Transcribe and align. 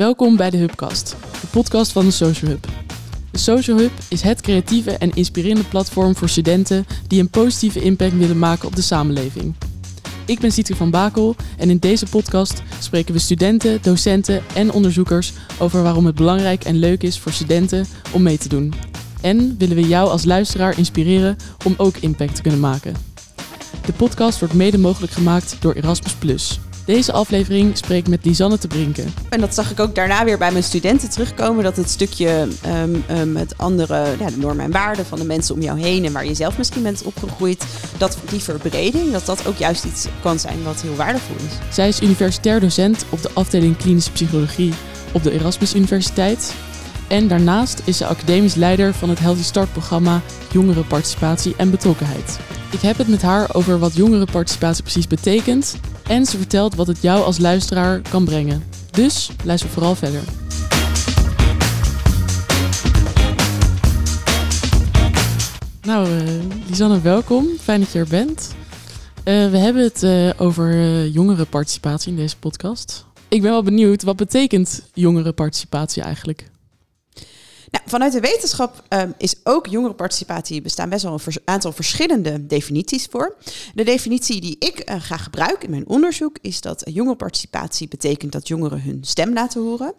Welkom 0.00 0.36
bij 0.36 0.50
de 0.50 0.56
Hubcast, 0.56 1.16
de 1.40 1.46
podcast 1.46 1.92
van 1.92 2.04
de 2.04 2.10
Social 2.10 2.50
Hub. 2.50 2.66
De 3.30 3.38
Social 3.38 3.78
Hub 3.78 3.90
is 4.08 4.22
het 4.22 4.40
creatieve 4.40 4.90
en 4.90 5.14
inspirerende 5.14 5.64
platform 5.64 6.16
voor 6.16 6.28
studenten 6.28 6.86
die 7.06 7.20
een 7.20 7.30
positieve 7.30 7.80
impact 7.80 8.16
willen 8.16 8.38
maken 8.38 8.68
op 8.68 8.76
de 8.76 8.82
samenleving. 8.82 9.54
Ik 10.26 10.40
ben 10.40 10.52
Sietke 10.52 10.76
van 10.76 10.90
Bakel 10.90 11.36
en 11.58 11.70
in 11.70 11.78
deze 11.78 12.06
podcast 12.06 12.62
spreken 12.78 13.14
we 13.14 13.20
studenten, 13.20 13.78
docenten 13.82 14.42
en 14.54 14.72
onderzoekers 14.72 15.32
over 15.58 15.82
waarom 15.82 16.06
het 16.06 16.14
belangrijk 16.14 16.64
en 16.64 16.78
leuk 16.78 17.02
is 17.02 17.18
voor 17.18 17.32
studenten 17.32 17.86
om 18.12 18.22
mee 18.22 18.38
te 18.38 18.48
doen. 18.48 18.74
En 19.20 19.56
willen 19.58 19.76
we 19.76 19.88
jou 19.88 20.10
als 20.10 20.24
luisteraar 20.24 20.78
inspireren 20.78 21.36
om 21.64 21.74
ook 21.76 21.96
impact 21.96 22.34
te 22.34 22.42
kunnen 22.42 22.60
maken. 22.60 22.94
De 23.86 23.92
podcast 23.92 24.38
wordt 24.38 24.54
mede 24.54 24.78
mogelijk 24.78 25.12
gemaakt 25.12 25.56
door 25.60 25.74
Erasmus+. 25.74 26.60
Deze 26.84 27.12
aflevering 27.12 27.76
spreek 27.76 27.98
ik 27.98 28.08
met 28.08 28.24
Lisanne 28.24 28.58
te 28.58 28.66
Brinken. 28.66 29.14
En 29.28 29.40
dat 29.40 29.54
zag 29.54 29.70
ik 29.70 29.80
ook 29.80 29.94
daarna 29.94 30.24
weer 30.24 30.38
bij 30.38 30.52
mijn 30.52 30.64
studenten 30.64 31.10
terugkomen. 31.10 31.64
Dat 31.64 31.76
het 31.76 31.90
stukje 31.90 32.48
um, 32.66 33.32
met 33.32 33.54
andere 33.56 34.14
ja, 34.18 34.26
de 34.30 34.36
normen 34.36 34.64
en 34.64 34.70
waarden 34.70 35.06
van 35.06 35.18
de 35.18 35.24
mensen 35.24 35.54
om 35.54 35.60
jou 35.60 35.80
heen 35.80 36.04
en 36.04 36.12
waar 36.12 36.26
je 36.26 36.34
zelf 36.34 36.58
misschien 36.58 36.82
bent 36.82 37.02
opgegroeid, 37.02 37.64
dat 37.98 38.18
die 38.30 38.40
verbreding, 38.40 39.12
dat 39.12 39.26
dat 39.26 39.46
ook 39.46 39.56
juist 39.56 39.84
iets 39.84 40.06
kan 40.22 40.38
zijn 40.38 40.62
wat 40.62 40.82
heel 40.82 40.96
waardevol 40.96 41.36
is. 41.36 41.74
Zij 41.74 41.88
is 41.88 42.02
universitair 42.02 42.60
docent 42.60 43.04
op 43.10 43.22
de 43.22 43.30
afdeling 43.32 43.76
klinische 43.76 44.12
psychologie 44.12 44.72
op 45.12 45.22
de 45.22 45.32
Erasmus 45.32 45.74
Universiteit. 45.74 46.54
En 47.08 47.28
daarnaast 47.28 47.82
is 47.84 47.96
ze 47.96 48.06
academisch 48.06 48.54
leider 48.54 48.94
van 48.94 49.08
het 49.08 49.18
Healthy 49.18 49.42
Start 49.42 49.72
programma 49.72 50.20
Jongerenparticipatie 50.52 51.54
en 51.56 51.70
Betrokkenheid. 51.70 52.38
Ik 52.70 52.80
heb 52.80 52.98
het 52.98 53.08
met 53.08 53.22
haar 53.22 53.54
over 53.54 53.78
wat 53.78 53.94
jongerenparticipatie 53.94 54.82
precies 54.82 55.06
betekent 55.06 55.76
en 56.10 56.26
ze 56.26 56.36
vertelt 56.36 56.74
wat 56.74 56.86
het 56.86 57.02
jou 57.02 57.22
als 57.22 57.38
luisteraar 57.38 58.00
kan 58.10 58.24
brengen. 58.24 58.62
Dus 58.90 59.30
luister 59.44 59.70
vooral 59.70 59.94
verder. 59.94 60.22
Nou, 65.82 66.08
uh, 66.08 66.22
Lisanne, 66.68 67.00
welkom. 67.00 67.46
Fijn 67.60 67.80
dat 67.80 67.92
je 67.92 67.98
er 67.98 68.08
bent. 68.08 68.54
Uh, 69.24 69.50
we 69.50 69.58
hebben 69.58 69.82
het 69.82 70.02
uh, 70.02 70.30
over 70.36 71.06
jongerenparticipatie 71.08 72.10
in 72.10 72.16
deze 72.16 72.36
podcast. 72.38 73.04
Ik 73.28 73.42
ben 73.42 73.50
wel 73.50 73.62
benieuwd, 73.62 74.02
wat 74.02 74.16
betekent 74.16 74.82
jongerenparticipatie 74.94 76.02
eigenlijk? 76.02 76.50
Nou, 77.70 77.84
vanuit 77.86 78.12
de 78.12 78.20
wetenschap 78.20 78.84
um, 78.88 79.14
is 79.18 79.34
ook 79.44 79.66
jongerenparticipatie 79.66 80.62
bestaan 80.62 80.88
best 80.88 81.02
wel 81.02 81.20
een 81.24 81.34
aantal 81.44 81.72
verschillende 81.72 82.46
definities 82.46 83.06
voor. 83.10 83.36
De 83.74 83.84
definitie 83.84 84.40
die 84.40 84.56
ik 84.58 84.90
uh, 84.90 84.96
ga 84.98 85.16
gebruiken 85.16 85.64
in 85.64 85.70
mijn 85.70 85.88
onderzoek 85.88 86.38
is 86.40 86.60
dat 86.60 86.82
jongerenparticipatie 86.84 87.88
betekent 87.88 88.32
dat 88.32 88.48
jongeren 88.48 88.82
hun 88.82 88.98
stem 89.00 89.32
laten 89.32 89.62
horen, 89.62 89.94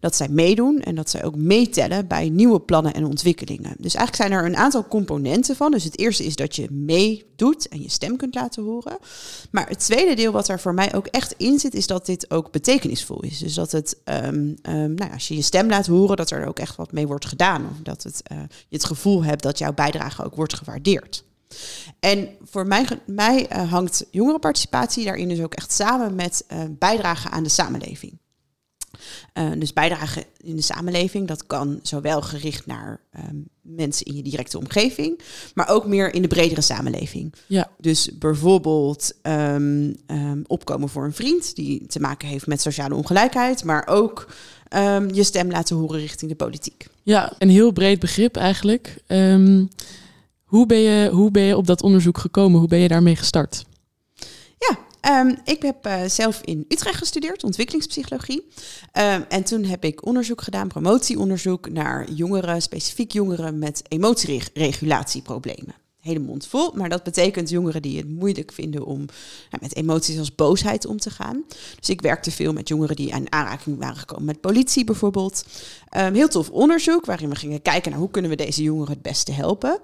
dat 0.00 0.16
zij 0.16 0.28
meedoen 0.28 0.80
en 0.80 0.94
dat 0.94 1.10
zij 1.10 1.24
ook 1.24 1.36
meetellen 1.36 2.06
bij 2.06 2.28
nieuwe 2.28 2.60
plannen 2.60 2.94
en 2.94 3.04
ontwikkelingen. 3.04 3.74
Dus 3.78 3.94
eigenlijk 3.94 4.16
zijn 4.16 4.42
er 4.42 4.50
een 4.50 4.56
aantal 4.56 4.88
componenten 4.88 5.56
van. 5.56 5.70
Dus 5.70 5.84
het 5.84 5.98
eerste 5.98 6.24
is 6.24 6.36
dat 6.36 6.56
je 6.56 6.66
meedoet 6.70 7.68
en 7.68 7.82
je 7.82 7.90
stem 7.90 8.16
kunt 8.16 8.34
laten 8.34 8.62
horen. 8.62 8.98
Maar 9.50 9.68
het 9.68 9.78
tweede 9.78 10.14
deel 10.14 10.32
wat 10.32 10.48
er 10.48 10.60
voor 10.60 10.74
mij 10.74 10.94
ook 10.94 11.06
echt 11.06 11.34
in 11.36 11.58
zit, 11.58 11.74
is 11.74 11.86
dat 11.86 12.06
dit 12.06 12.30
ook 12.30 12.50
betekenisvol 12.50 13.22
is. 13.22 13.38
Dus 13.38 13.54
dat 13.54 13.72
het, 13.72 13.96
um, 14.04 14.56
um, 14.68 14.94
nou, 14.94 15.12
als 15.12 15.28
je 15.28 15.36
je 15.36 15.42
stem 15.42 15.68
laat 15.68 15.86
horen, 15.86 16.16
dat 16.16 16.30
er 16.30 16.46
ook 16.46 16.58
echt 16.58 16.76
wat 16.76 16.92
mee 16.92 17.06
wordt 17.06 17.11
gedaan. 17.20 17.68
Of 17.70 17.76
dat 17.82 18.02
het, 18.02 18.22
uh, 18.32 18.38
je 18.68 18.76
het 18.76 18.84
gevoel 18.84 19.24
hebt 19.24 19.42
dat 19.42 19.58
jouw 19.58 19.72
bijdrage 19.72 20.24
ook 20.24 20.34
wordt 20.34 20.54
gewaardeerd. 20.54 21.24
En 22.00 22.28
voor 22.42 22.66
mij, 22.66 22.86
mij 23.06 23.52
uh, 23.52 23.72
hangt 23.72 24.06
jongerenparticipatie 24.10 25.04
daarin 25.04 25.28
dus 25.28 25.40
ook 25.40 25.54
echt 25.54 25.72
samen 25.72 26.14
met 26.14 26.44
uh, 26.52 26.62
bijdragen 26.78 27.30
aan 27.30 27.42
de 27.42 27.48
samenleving. 27.48 28.20
Uh, 29.34 29.50
dus 29.58 29.72
bijdragen 29.72 30.24
in 30.36 30.56
de 30.56 30.62
samenleving, 30.62 31.28
dat 31.28 31.46
kan 31.46 31.80
zowel 31.82 32.22
gericht 32.22 32.66
naar 32.66 33.00
um, 33.28 33.48
mensen 33.60 34.06
in 34.06 34.16
je 34.16 34.22
directe 34.22 34.58
omgeving, 34.58 35.20
maar 35.54 35.68
ook 35.68 35.86
meer 35.86 36.14
in 36.14 36.22
de 36.22 36.28
bredere 36.28 36.60
samenleving. 36.60 37.34
Ja. 37.46 37.70
Dus 37.78 38.18
bijvoorbeeld 38.18 39.12
um, 39.22 39.96
um, 40.06 40.44
opkomen 40.46 40.88
voor 40.88 41.04
een 41.04 41.12
vriend 41.12 41.54
die 41.54 41.86
te 41.86 42.00
maken 42.00 42.28
heeft 42.28 42.46
met 42.46 42.60
sociale 42.60 42.94
ongelijkheid, 42.94 43.64
maar 43.64 43.86
ook 43.86 44.26
um, 44.74 45.14
je 45.14 45.24
stem 45.24 45.50
laten 45.50 45.76
horen 45.76 46.00
richting 46.00 46.30
de 46.30 46.36
politiek. 46.36 46.86
Ja, 47.02 47.32
een 47.38 47.50
heel 47.50 47.72
breed 47.72 47.98
begrip 47.98 48.36
eigenlijk. 48.36 48.96
Um, 49.06 49.68
hoe, 50.44 50.66
ben 50.66 50.78
je, 50.78 51.08
hoe 51.10 51.30
ben 51.30 51.42
je 51.42 51.56
op 51.56 51.66
dat 51.66 51.82
onderzoek 51.82 52.18
gekomen? 52.18 52.58
Hoe 52.58 52.68
ben 52.68 52.78
je 52.78 52.88
daarmee 52.88 53.16
gestart? 53.16 53.64
Ja, 54.58 54.78
um, 55.20 55.36
ik 55.44 55.62
heb 55.62 55.86
uh, 55.86 56.02
zelf 56.06 56.40
in 56.44 56.64
Utrecht 56.68 56.98
gestudeerd, 56.98 57.44
ontwikkelingspsychologie. 57.44 58.48
Um, 58.98 59.24
en 59.28 59.44
toen 59.44 59.64
heb 59.64 59.84
ik 59.84 60.06
onderzoek 60.06 60.40
gedaan, 60.40 60.68
promotieonderzoek 60.68 61.70
naar 61.70 62.10
jongeren, 62.10 62.62
specifiek 62.62 63.12
jongeren 63.12 63.58
met 63.58 63.82
emotieregulatieproblemen 63.88 65.81
hele 66.02 66.18
mond 66.18 66.46
vol. 66.46 66.72
Maar 66.74 66.88
dat 66.88 67.02
betekent 67.02 67.50
jongeren 67.50 67.82
die 67.82 67.96
het 67.96 68.08
moeilijk 68.08 68.52
vinden 68.52 68.84
om 68.84 69.04
met 69.60 69.76
emoties 69.76 70.18
als 70.18 70.34
boosheid 70.34 70.86
om 70.86 70.98
te 70.98 71.10
gaan. 71.10 71.44
Dus 71.78 71.88
ik 71.88 72.00
werkte 72.00 72.30
veel 72.30 72.52
met 72.52 72.68
jongeren 72.68 72.96
die 72.96 73.14
aan 73.14 73.32
aanraking 73.32 73.78
waren 73.78 73.96
gekomen 73.96 74.24
met 74.24 74.40
politie 74.40 74.84
bijvoorbeeld. 74.84 75.44
Um, 75.96 76.14
heel 76.14 76.28
tof 76.28 76.50
onderzoek 76.50 77.04
waarin 77.04 77.28
we 77.28 77.34
gingen 77.34 77.62
kijken 77.62 77.90
naar 77.90 78.00
hoe 78.00 78.10
kunnen 78.10 78.30
we 78.30 78.36
deze 78.36 78.62
jongeren 78.62 78.92
het 78.92 79.02
beste 79.02 79.32
helpen. 79.32 79.80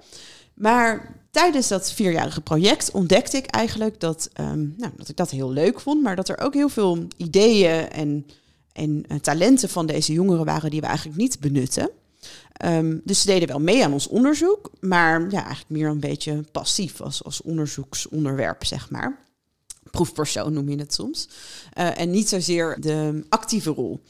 Maar 0.55 1.15
tijdens 1.31 1.69
dat 1.69 1.93
vierjarige 1.93 2.41
project 2.41 2.91
ontdekte 2.91 3.37
ik 3.37 3.47
eigenlijk 3.47 4.01
dat, 4.01 4.31
um, 4.41 4.75
nou, 4.77 4.93
dat 4.97 5.09
ik 5.09 5.17
dat 5.17 5.31
heel 5.31 5.51
leuk 5.51 5.81
vond, 5.81 6.03
maar 6.03 6.17
dat 6.17 6.29
er 6.29 6.39
ook 6.39 6.55
heel 6.55 6.69
veel 6.69 7.07
ideeën 7.17 7.91
en, 7.91 8.27
en 8.73 9.05
uh, 9.09 9.19
talenten 9.19 9.69
van 9.69 9.87
deze 9.87 10.13
jongeren 10.13 10.45
waren 10.45 10.71
die 10.71 10.81
we 10.81 10.87
eigenlijk 10.87 11.19
niet 11.19 11.41
benutten. 11.41 11.91
Um, 12.65 13.01
dus 13.05 13.21
ze 13.21 13.27
deden 13.27 13.49
wel 13.49 13.61
mee 13.61 13.85
aan 13.85 13.93
ons 13.93 14.09
onderzoek, 14.09 14.71
maar 14.81 15.21
ja, 15.21 15.39
eigenlijk 15.45 15.69
meer 15.69 15.89
een 15.89 16.01
beetje 16.01 16.45
passief 16.53 17.01
als, 17.01 17.25
als 17.25 17.43
onderzoeksonderwerp, 17.43 18.65
zeg 18.65 18.91
maar. 18.91 19.19
Proefpersoon 19.91 20.53
noem 20.53 20.69
je 20.69 20.77
het 20.77 20.95
soms. 20.95 21.29
Uh, 21.79 22.01
en 22.01 22.11
niet 22.11 22.29
zozeer 22.29 22.81
de 22.81 23.25
actieve 23.29 23.71
rol. 23.71 24.01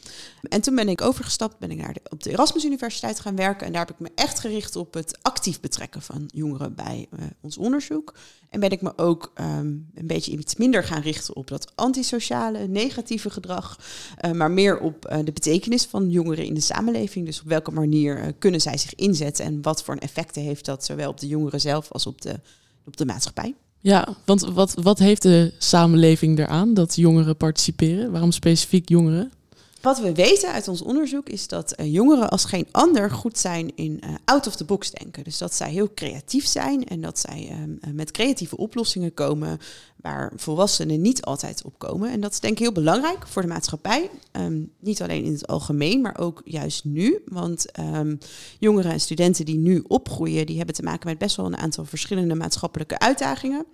En 0.43 0.61
toen 0.61 0.75
ben 0.75 0.89
ik 0.89 1.00
overgestapt, 1.00 1.59
ben 1.59 1.71
ik 1.71 1.78
naar 1.78 1.93
de, 1.93 2.00
op 2.09 2.22
de 2.22 2.31
Erasmus 2.31 2.65
Universiteit 2.65 3.21
gaan 3.21 3.37
werken. 3.37 3.66
En 3.66 3.72
daar 3.72 3.87
heb 3.87 3.94
ik 3.94 4.00
me 4.00 4.11
echt 4.15 4.41
gericht 4.41 4.77
op 4.77 4.94
het 4.94 5.19
actief 5.22 5.61
betrekken 5.61 6.03
van 6.03 6.31
jongeren 6.34 6.75
bij 6.75 7.06
uh, 7.12 7.25
ons 7.41 7.59
onderzoek. 7.59 8.15
En 8.50 8.61
ben 8.61 8.71
ik 8.71 8.83
me 8.83 8.93
ook 8.97 9.33
um, 9.41 9.91
een 9.94 10.06
beetje 10.06 10.33
iets 10.33 10.56
minder 10.56 10.84
gaan 10.84 11.03
richten 11.03 11.37
op 11.37 11.49
dat 11.49 11.72
antisociale, 11.75 12.67
negatieve 12.67 13.31
gedrag. 13.31 13.78
Uh, 14.25 14.33
maar 14.33 14.50
meer 14.50 14.81
op 14.81 15.21
de 15.25 15.33
betekenis 15.33 15.84
van 15.84 16.11
jongeren 16.11 16.44
in 16.44 16.55
de 16.55 16.61
samenleving. 16.61 17.27
Dus 17.27 17.41
op 17.41 17.47
welke 17.47 17.71
manier 17.71 18.34
kunnen 18.38 18.61
zij 18.61 18.77
zich 18.77 18.94
inzetten 18.94 19.44
en 19.44 19.62
wat 19.62 19.83
voor 19.83 19.94
een 19.94 20.00
effecten 20.00 20.43
heeft 20.43 20.65
dat 20.65 20.84
zowel 20.84 21.11
op 21.11 21.21
de 21.21 21.27
jongeren 21.27 21.61
zelf 21.61 21.93
als 21.93 22.06
op 22.06 22.21
de, 22.21 22.41
op 22.84 22.97
de 22.97 23.06
maatschappij. 23.06 23.55
Ja, 23.81 24.09
want 24.25 24.41
wat, 24.41 24.75
wat 24.83 24.99
heeft 24.99 25.22
de 25.22 25.53
samenleving 25.59 26.39
eraan 26.39 26.75
dat 26.75 26.97
jongeren 26.97 27.37
participeren? 27.37 28.11
Waarom 28.11 28.33
specifiek 28.33 28.89
jongeren? 28.89 29.33
Wat 29.81 30.00
we 30.00 30.15
weten 30.15 30.53
uit 30.53 30.69
ons 30.69 30.83
onderzoek 30.83 31.28
is 31.28 31.49
dat 31.49 31.75
uh, 31.81 31.93
jongeren 31.93 32.31
als 32.31 32.44
geen 32.44 32.66
ander 32.71 33.11
goed 33.11 33.39
zijn 33.39 33.77
in 33.77 34.00
uh, 34.05 34.15
out 34.25 34.47
of 34.47 34.56
the 34.56 34.65
box 34.65 34.91
denken. 34.91 35.25
Dus 35.25 35.39
dat 35.39 35.55
zij 35.55 35.71
heel 35.71 35.94
creatief 35.94 36.47
zijn 36.47 36.89
en 36.89 37.00
dat 37.00 37.19
zij 37.19 37.59
um, 37.62 37.94
met 37.94 38.11
creatieve 38.11 38.56
oplossingen 38.56 39.15
komen 39.15 39.59
waar 39.97 40.33
volwassenen 40.37 41.00
niet 41.00 41.22
altijd 41.22 41.62
op 41.65 41.78
komen. 41.78 42.11
En 42.11 42.21
dat 42.21 42.33
is 42.33 42.41
denk 42.41 42.53
ik 42.53 42.59
heel 42.59 42.72
belangrijk 42.72 43.27
voor 43.27 43.43
de 43.43 43.49
maatschappij. 43.49 44.11
Um, 44.33 44.72
niet 44.81 45.03
alleen 45.03 45.25
in 45.25 45.33
het 45.33 45.47
algemeen, 45.47 46.00
maar 46.00 46.19
ook 46.19 46.43
juist 46.44 46.84
nu. 46.84 47.22
Want 47.27 47.67
um, 47.81 48.19
jongeren 48.59 48.93
en 48.93 49.00
studenten 49.00 49.44
die 49.44 49.59
nu 49.59 49.84
opgroeien, 49.87 50.47
die 50.47 50.56
hebben 50.56 50.75
te 50.75 50.83
maken 50.83 51.09
met 51.09 51.19
best 51.19 51.37
wel 51.37 51.47
een 51.47 51.56
aantal 51.56 51.84
verschillende 51.84 52.34
maatschappelijke 52.34 52.99
uitdagingen. 52.99 53.67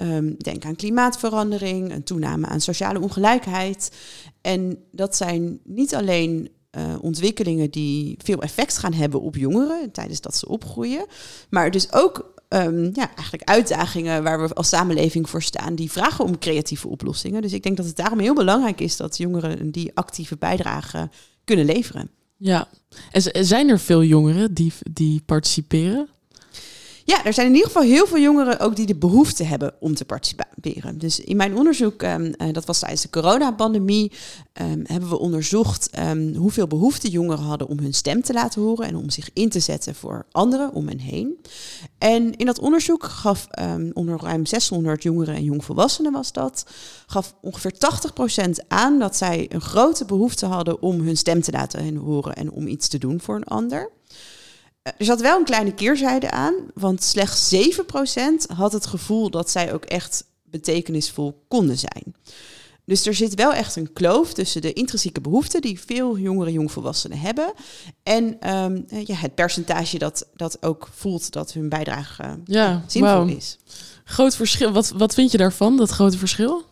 Um, 0.00 0.34
denk 0.38 0.64
aan 0.64 0.76
klimaatverandering, 0.76 1.92
een 1.92 2.04
toename 2.04 2.46
aan 2.46 2.60
sociale 2.60 3.00
ongelijkheid. 3.00 3.90
En 4.40 4.78
dat 4.92 5.16
zijn 5.16 5.60
niet 5.64 5.94
alleen 5.94 6.48
uh, 6.76 6.82
ontwikkelingen 7.00 7.70
die 7.70 8.16
veel 8.22 8.42
effect 8.42 8.78
gaan 8.78 8.92
hebben 8.92 9.20
op 9.20 9.36
jongeren 9.36 9.90
tijdens 9.90 10.20
dat 10.20 10.36
ze 10.36 10.48
opgroeien, 10.48 11.06
maar 11.50 11.70
dus 11.70 11.92
ook 11.92 12.34
um, 12.48 12.90
ja, 12.92 13.14
eigenlijk 13.14 13.48
uitdagingen 13.48 14.22
waar 14.22 14.42
we 14.42 14.54
als 14.54 14.68
samenleving 14.68 15.30
voor 15.30 15.42
staan, 15.42 15.74
die 15.74 15.90
vragen 15.90 16.24
om 16.24 16.38
creatieve 16.38 16.88
oplossingen. 16.88 17.42
Dus 17.42 17.52
ik 17.52 17.62
denk 17.62 17.76
dat 17.76 17.86
het 17.86 17.96
daarom 17.96 18.18
heel 18.18 18.34
belangrijk 18.34 18.80
is 18.80 18.96
dat 18.96 19.16
jongeren 19.16 19.70
die 19.70 19.90
actieve 19.94 20.36
bijdrage 20.36 21.10
kunnen 21.44 21.64
leveren. 21.64 22.10
Ja, 22.36 22.68
en 23.12 23.46
zijn 23.46 23.68
er 23.68 23.78
veel 23.78 24.02
jongeren 24.02 24.54
die, 24.54 24.72
die 24.92 25.22
participeren? 25.26 26.08
Ja, 27.06 27.24
er 27.24 27.32
zijn 27.32 27.46
in 27.46 27.54
ieder 27.54 27.70
geval 27.70 27.82
heel 27.82 28.06
veel 28.06 28.18
jongeren 28.18 28.60
ook 28.60 28.76
die 28.76 28.86
de 28.86 28.96
behoefte 28.96 29.44
hebben 29.44 29.74
om 29.80 29.94
te 29.94 30.04
participeren. 30.04 30.98
Dus 30.98 31.20
in 31.20 31.36
mijn 31.36 31.56
onderzoek, 31.56 32.02
um, 32.02 32.34
dat 32.52 32.64
was 32.64 32.78
tijdens 32.78 33.02
de 33.02 33.10
coronapandemie, 33.10 34.12
um, 34.62 34.82
hebben 34.86 35.08
we 35.08 35.18
onderzocht 35.18 35.98
um, 35.98 36.34
hoeveel 36.34 36.66
behoefte 36.66 37.10
jongeren 37.10 37.44
hadden 37.44 37.68
om 37.68 37.78
hun 37.78 37.94
stem 37.94 38.22
te 38.22 38.32
laten 38.32 38.62
horen 38.62 38.86
en 38.86 38.96
om 38.96 39.10
zich 39.10 39.30
in 39.32 39.48
te 39.48 39.60
zetten 39.60 39.94
voor 39.94 40.26
anderen 40.30 40.72
om 40.72 40.88
hen 40.88 40.98
heen. 40.98 41.40
En 41.98 42.36
in 42.36 42.46
dat 42.46 42.58
onderzoek 42.58 43.04
gaf 43.04 43.46
onder 43.92 44.20
ruim 44.20 44.46
600 44.46 45.02
jongeren 45.02 45.34
en 45.34 45.44
jongvolwassenen 45.44 46.12
was 46.12 46.32
dat, 46.32 46.66
gaf 47.06 47.34
ongeveer 47.40 47.74
80% 48.62 48.66
aan 48.68 48.98
dat 48.98 49.16
zij 49.16 49.46
een 49.48 49.60
grote 49.60 50.04
behoefte 50.04 50.46
hadden 50.46 50.82
om 50.82 51.00
hun 51.00 51.16
stem 51.16 51.42
te 51.42 51.52
laten 51.52 51.96
horen 51.96 52.34
en 52.34 52.50
om 52.50 52.66
iets 52.66 52.88
te 52.88 52.98
doen 52.98 53.20
voor 53.20 53.36
een 53.36 53.44
ander. 53.44 53.90
Er 54.84 55.04
zat 55.04 55.20
wel 55.20 55.38
een 55.38 55.44
kleine 55.44 55.74
keerzijde 55.74 56.30
aan, 56.30 56.54
want 56.74 57.02
slechts 57.02 57.54
7% 57.54 58.56
had 58.56 58.72
het 58.72 58.86
gevoel 58.86 59.30
dat 59.30 59.50
zij 59.50 59.72
ook 59.72 59.84
echt 59.84 60.24
betekenisvol 60.42 61.44
konden 61.48 61.78
zijn. 61.78 62.14
Dus 62.84 63.06
er 63.06 63.14
zit 63.14 63.34
wel 63.34 63.52
echt 63.52 63.76
een 63.76 63.92
kloof 63.92 64.32
tussen 64.32 64.62
de 64.62 64.72
intrinsieke 64.72 65.20
behoeften 65.20 65.60
die 65.60 65.80
veel 65.80 66.18
jongere 66.18 66.52
jongvolwassenen 66.52 67.18
hebben 67.18 67.52
en 68.02 68.54
um, 68.54 68.84
ja, 68.88 69.14
het 69.14 69.34
percentage 69.34 69.98
dat, 69.98 70.26
dat 70.34 70.62
ook 70.62 70.88
voelt 70.94 71.32
dat 71.32 71.52
hun 71.52 71.68
bijdrage 71.68 72.38
ja, 72.44 72.84
zinvol 72.86 73.26
is. 73.26 73.58
Groot 74.04 74.36
verschil. 74.36 74.72
Wat, 74.72 74.90
wat 74.96 75.14
vind 75.14 75.30
je 75.30 75.38
daarvan, 75.38 75.76
dat 75.76 75.90
grote 75.90 76.18
verschil? 76.18 76.64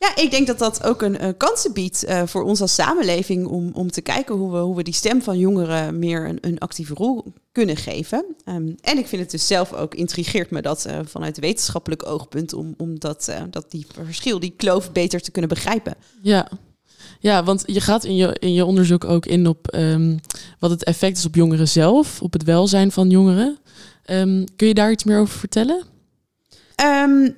Ja, 0.00 0.16
ik 0.16 0.30
denk 0.30 0.46
dat 0.46 0.58
dat 0.58 0.82
ook 0.82 1.02
een, 1.02 1.24
een 1.24 1.36
kansen 1.36 1.72
biedt 1.72 2.04
uh, 2.08 2.22
voor 2.26 2.42
ons 2.42 2.60
als 2.60 2.74
samenleving 2.74 3.46
om, 3.46 3.70
om 3.72 3.90
te 3.90 4.00
kijken 4.00 4.34
hoe 4.34 4.52
we, 4.52 4.58
hoe 4.58 4.76
we 4.76 4.82
die 4.82 4.94
stem 4.94 5.22
van 5.22 5.38
jongeren 5.38 5.98
meer 5.98 6.28
een, 6.28 6.38
een 6.40 6.58
actieve 6.58 6.94
rol 6.94 7.24
kunnen 7.52 7.76
geven. 7.76 8.24
Um, 8.44 8.74
en 8.80 8.98
ik 8.98 9.06
vind 9.06 9.22
het 9.22 9.30
dus 9.30 9.46
zelf 9.46 9.72
ook 9.72 9.94
intrigeert 9.94 10.50
me 10.50 10.62
dat 10.62 10.86
uh, 10.86 10.98
vanuit 11.04 11.38
wetenschappelijk 11.38 12.06
oogpunt 12.06 12.52
om, 12.52 12.74
om 12.76 12.98
dat, 12.98 13.26
uh, 13.30 13.42
dat 13.50 13.70
die 13.70 13.86
verschil, 13.92 14.40
die 14.40 14.54
kloof 14.56 14.92
beter 14.92 15.20
te 15.20 15.30
kunnen 15.30 15.50
begrijpen. 15.50 15.94
Ja. 16.22 16.50
Ja, 17.18 17.44
want 17.44 17.62
je 17.66 17.80
gaat 17.80 18.04
in 18.04 18.16
je, 18.16 18.36
in 18.38 18.52
je 18.52 18.64
onderzoek 18.64 19.04
ook 19.04 19.26
in 19.26 19.46
op 19.46 19.74
um, 19.74 20.20
wat 20.58 20.70
het 20.70 20.84
effect 20.84 21.16
is 21.16 21.26
op 21.26 21.34
jongeren 21.34 21.68
zelf, 21.68 22.22
op 22.22 22.32
het 22.32 22.44
welzijn 22.44 22.92
van 22.92 23.10
jongeren. 23.10 23.58
Um, 24.10 24.44
kun 24.56 24.68
je 24.68 24.74
daar 24.74 24.90
iets 24.90 25.04
meer 25.04 25.18
over 25.18 25.38
vertellen? 25.38 25.82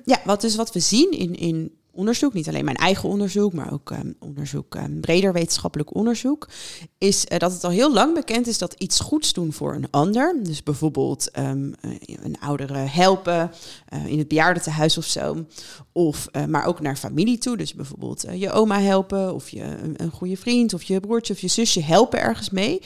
ja, 0.05 0.21
wat, 0.25 0.41
dus 0.41 0.55
wat 0.55 0.73
we 0.73 0.79
zien 0.79 1.11
in, 1.11 1.35
in 1.35 1.71
onderzoek, 1.93 2.33
niet 2.33 2.47
alleen 2.47 2.65
mijn 2.65 2.77
eigen 2.77 3.09
onderzoek, 3.09 3.53
maar 3.53 3.73
ook 3.73 3.89
um, 3.89 4.15
onderzoek, 4.19 4.75
um, 4.75 4.99
breder 5.01 5.33
wetenschappelijk 5.33 5.95
onderzoek, 5.95 6.49
is 6.97 7.25
uh, 7.25 7.37
dat 7.37 7.51
het 7.51 7.63
al 7.63 7.69
heel 7.69 7.93
lang 7.93 8.13
bekend 8.13 8.47
is 8.47 8.57
dat 8.57 8.73
iets 8.77 8.99
goeds 8.99 9.33
doen 9.33 9.53
voor 9.53 9.75
een 9.75 9.89
ander, 9.89 10.39
dus 10.43 10.63
bijvoorbeeld 10.63 11.37
um, 11.39 11.73
een 12.05 12.39
oudere 12.39 12.77
helpen 12.77 13.51
uh, 13.93 14.05
in 14.05 14.17
het 14.17 14.27
bejaardentehuis 14.27 14.97
of 14.97 15.05
zo, 15.05 15.45
of 15.91 16.27
maar 16.47 16.65
ook 16.65 16.79
naar 16.79 16.95
familie 16.95 17.37
toe, 17.37 17.57
dus 17.57 17.73
bijvoorbeeld 17.73 18.25
je 18.33 18.51
oma 18.51 18.81
helpen, 18.81 19.33
of 19.33 19.49
je 19.49 19.63
een 19.97 20.11
goede 20.11 20.37
vriend, 20.37 20.73
of 20.73 20.83
je 20.83 20.99
broertje 20.99 21.33
of 21.33 21.39
je 21.39 21.47
zusje 21.47 21.81
helpen 21.81 22.19
ergens 22.19 22.49
mee, 22.49 22.81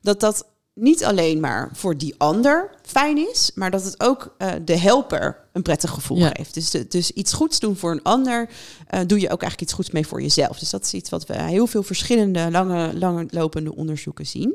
dat 0.00 0.20
dat 0.20 0.49
niet 0.74 1.04
alleen 1.04 1.40
maar 1.40 1.70
voor 1.72 1.96
die 1.96 2.14
ander 2.18 2.70
fijn 2.82 3.28
is, 3.30 3.50
maar 3.54 3.70
dat 3.70 3.84
het 3.84 4.00
ook 4.00 4.34
uh, 4.38 4.52
de 4.64 4.76
helper 4.76 5.36
een 5.52 5.62
prettig 5.62 5.90
gevoel 5.90 6.30
geeft. 6.34 6.54
Dus, 6.54 6.70
de, 6.70 6.86
dus 6.88 7.10
iets 7.10 7.32
goeds 7.32 7.60
doen 7.60 7.76
voor 7.76 7.90
een 7.90 8.02
ander, 8.02 8.48
uh, 8.94 9.00
doe 9.06 9.20
je 9.20 9.30
ook 9.30 9.42
eigenlijk 9.42 9.60
iets 9.60 9.72
goeds 9.72 9.90
mee 9.90 10.06
voor 10.06 10.22
jezelf. 10.22 10.58
Dus 10.58 10.70
dat 10.70 10.84
is 10.84 10.94
iets 10.94 11.10
wat 11.10 11.26
we 11.26 11.42
heel 11.42 11.66
veel 11.66 11.82
verschillende 11.82 12.50
lange, 12.50 12.98
lange 12.98 13.26
lopende 13.30 13.74
onderzoeken 13.74 14.26
zien. 14.26 14.54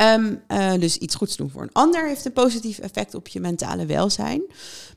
Um, 0.00 0.42
dus 0.80 0.96
iets 0.96 1.14
goeds 1.14 1.36
doen 1.36 1.50
voor 1.50 1.62
een 1.62 1.72
ander 1.72 2.06
heeft 2.06 2.24
een 2.24 2.32
positief 2.32 2.78
effect 2.78 3.14
op 3.14 3.28
je 3.28 3.40
mentale 3.40 3.86
welzijn. 3.86 4.42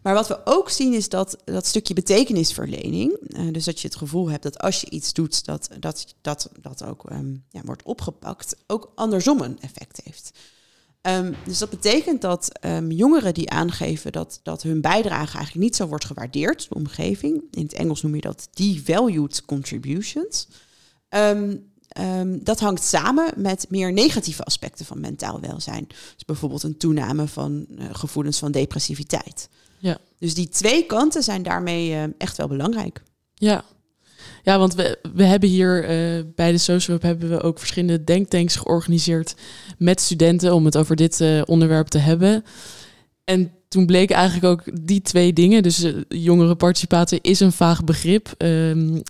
Maar 0.02 0.14
wat 0.14 0.28
we 0.28 0.42
ook 0.46 0.70
zien 0.70 0.94
is 0.94 1.10
dat 1.10 1.38
dat 1.46 1.66
stukje 1.66 1.94
betekenisverlening, 1.94 3.18
uh, 3.28 3.54
dus 3.54 3.66
dat 3.66 3.80
je 3.82 3.88
het 3.88 3.98
gevoel 3.98 4.30
hebt 4.30 4.44
dat 4.44 4.60
als 4.60 4.82
je 4.82 4.90
iets 4.90 5.14
doet, 5.14 5.46
dat 5.46 5.70
dat, 5.80 6.16
dat, 6.22 6.50
dat 6.62 6.84
ook 6.84 7.10
um, 7.12 7.44
ja, 7.50 7.62
wordt 7.66 7.84
opgepakt, 7.84 8.56
ook 8.68 8.92
andersom 8.96 9.42
een 9.42 9.60
effect 9.60 10.02
heeft. 10.04 10.32
Um, 11.02 11.36
dus 11.46 11.58
dat 11.58 11.70
betekent 11.70 12.22
dat 12.22 12.60
jongeren 12.88 13.34
die 13.34 13.50
aangeven 13.50 14.12
dat, 14.12 14.40
dat 14.44 14.64
hun 14.64 14.82
bijdrage 14.82 15.38
eigenlijk 15.38 15.56
niet 15.56 15.76
zo 15.76 15.88
wordt 15.88 16.06
gewaardeerd, 16.06 16.70
de 16.70 16.76
omgeving, 16.76 17.44
in 17.52 17.64
het 17.64 17.74
Engels 17.74 18.02
noem 18.02 18.16
je 18.16 18.22
dat 18.22 18.48
devalued 18.54 19.46
contributions, 19.46 20.48
Um, 22.00 22.44
dat 22.44 22.60
hangt 22.60 22.84
samen 22.84 23.34
met 23.36 23.66
meer 23.70 23.94
negatieve 23.94 24.44
aspecten 24.44 24.86
van 24.86 25.00
mentaal 25.00 25.40
welzijn. 25.40 25.88
Dus 25.88 26.26
bijvoorbeeld 26.26 26.64
een 26.64 26.78
toename 26.78 27.28
van 27.28 27.66
uh, 27.70 27.86
gevoelens 27.92 28.40
van 28.40 28.52
depressiviteit. 28.52 29.50
Ja. 29.80 29.98
Dus 30.20 30.34
die 30.34 30.50
twee 30.50 30.86
kanten 30.86 31.24
zijn 31.24 31.44
daarmee 31.44 31.90
uh, 31.90 32.04
echt 32.18 32.38
wel 32.38 32.48
belangrijk. 32.48 33.04
Ja, 33.34 33.64
ja 34.44 34.58
want 34.58 34.76
we, 34.76 35.00
we 35.14 35.24
hebben 35.24 35.50
hier 35.50 35.84
uh, 35.84 36.24
bij 36.36 36.52
de 36.52 36.58
Social 36.58 36.98
hebben 37.02 37.30
we 37.30 37.42
ook 37.42 37.60
verschillende 37.60 38.04
denktanks 38.04 38.56
georganiseerd 38.56 39.36
met 39.78 40.02
studenten 40.02 40.54
om 40.54 40.66
het 40.66 40.78
over 40.78 40.96
dit 40.96 41.24
onderwerp 41.46 41.88
te 41.88 41.98
hebben. 41.98 42.44
En 43.24 43.52
toen 43.68 43.86
bleek 43.86 44.12
eigenlijk 44.12 44.46
ook 44.46 44.86
die 44.86 45.02
twee 45.02 45.34
dingen. 45.34 45.64
Dus 45.64 45.86
jongerenparticipatie 46.10 47.20
is 47.22 47.40
een 47.40 47.52
vaag 47.52 47.84
begrip. 47.84 48.34
Um, 48.38 49.02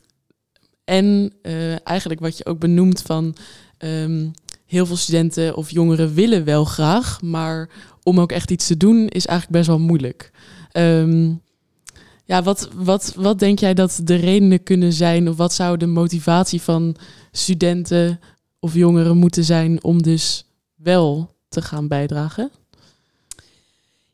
en 0.87 1.33
uh, 1.41 1.87
eigenlijk 1.87 2.19
wat 2.19 2.37
je 2.37 2.45
ook 2.45 2.59
benoemt 2.59 3.01
van 3.01 3.35
um, 3.77 4.31
heel 4.65 4.85
veel 4.85 4.95
studenten 4.95 5.55
of 5.55 5.69
jongeren 5.69 6.13
willen 6.13 6.43
wel 6.43 6.65
graag, 6.65 7.21
maar 7.21 7.69
om 8.03 8.19
ook 8.19 8.31
echt 8.31 8.51
iets 8.51 8.67
te 8.67 8.77
doen 8.77 9.07
is 9.07 9.25
eigenlijk 9.25 9.57
best 9.57 9.67
wel 9.67 9.79
moeilijk. 9.79 10.31
Um, 10.73 11.41
ja, 12.25 12.43
wat, 12.43 12.69
wat, 12.75 13.13
wat 13.15 13.39
denk 13.39 13.59
jij 13.59 13.73
dat 13.73 13.99
de 14.03 14.15
redenen 14.15 14.63
kunnen 14.63 14.93
zijn, 14.93 15.29
of 15.29 15.37
wat 15.37 15.53
zou 15.53 15.77
de 15.77 15.85
motivatie 15.85 16.61
van 16.61 16.95
studenten 17.31 18.19
of 18.59 18.73
jongeren 18.73 19.17
moeten 19.17 19.43
zijn 19.43 19.83
om 19.83 20.01
dus 20.01 20.45
wel 20.75 21.35
te 21.49 21.61
gaan 21.61 21.87
bijdragen? 21.87 22.51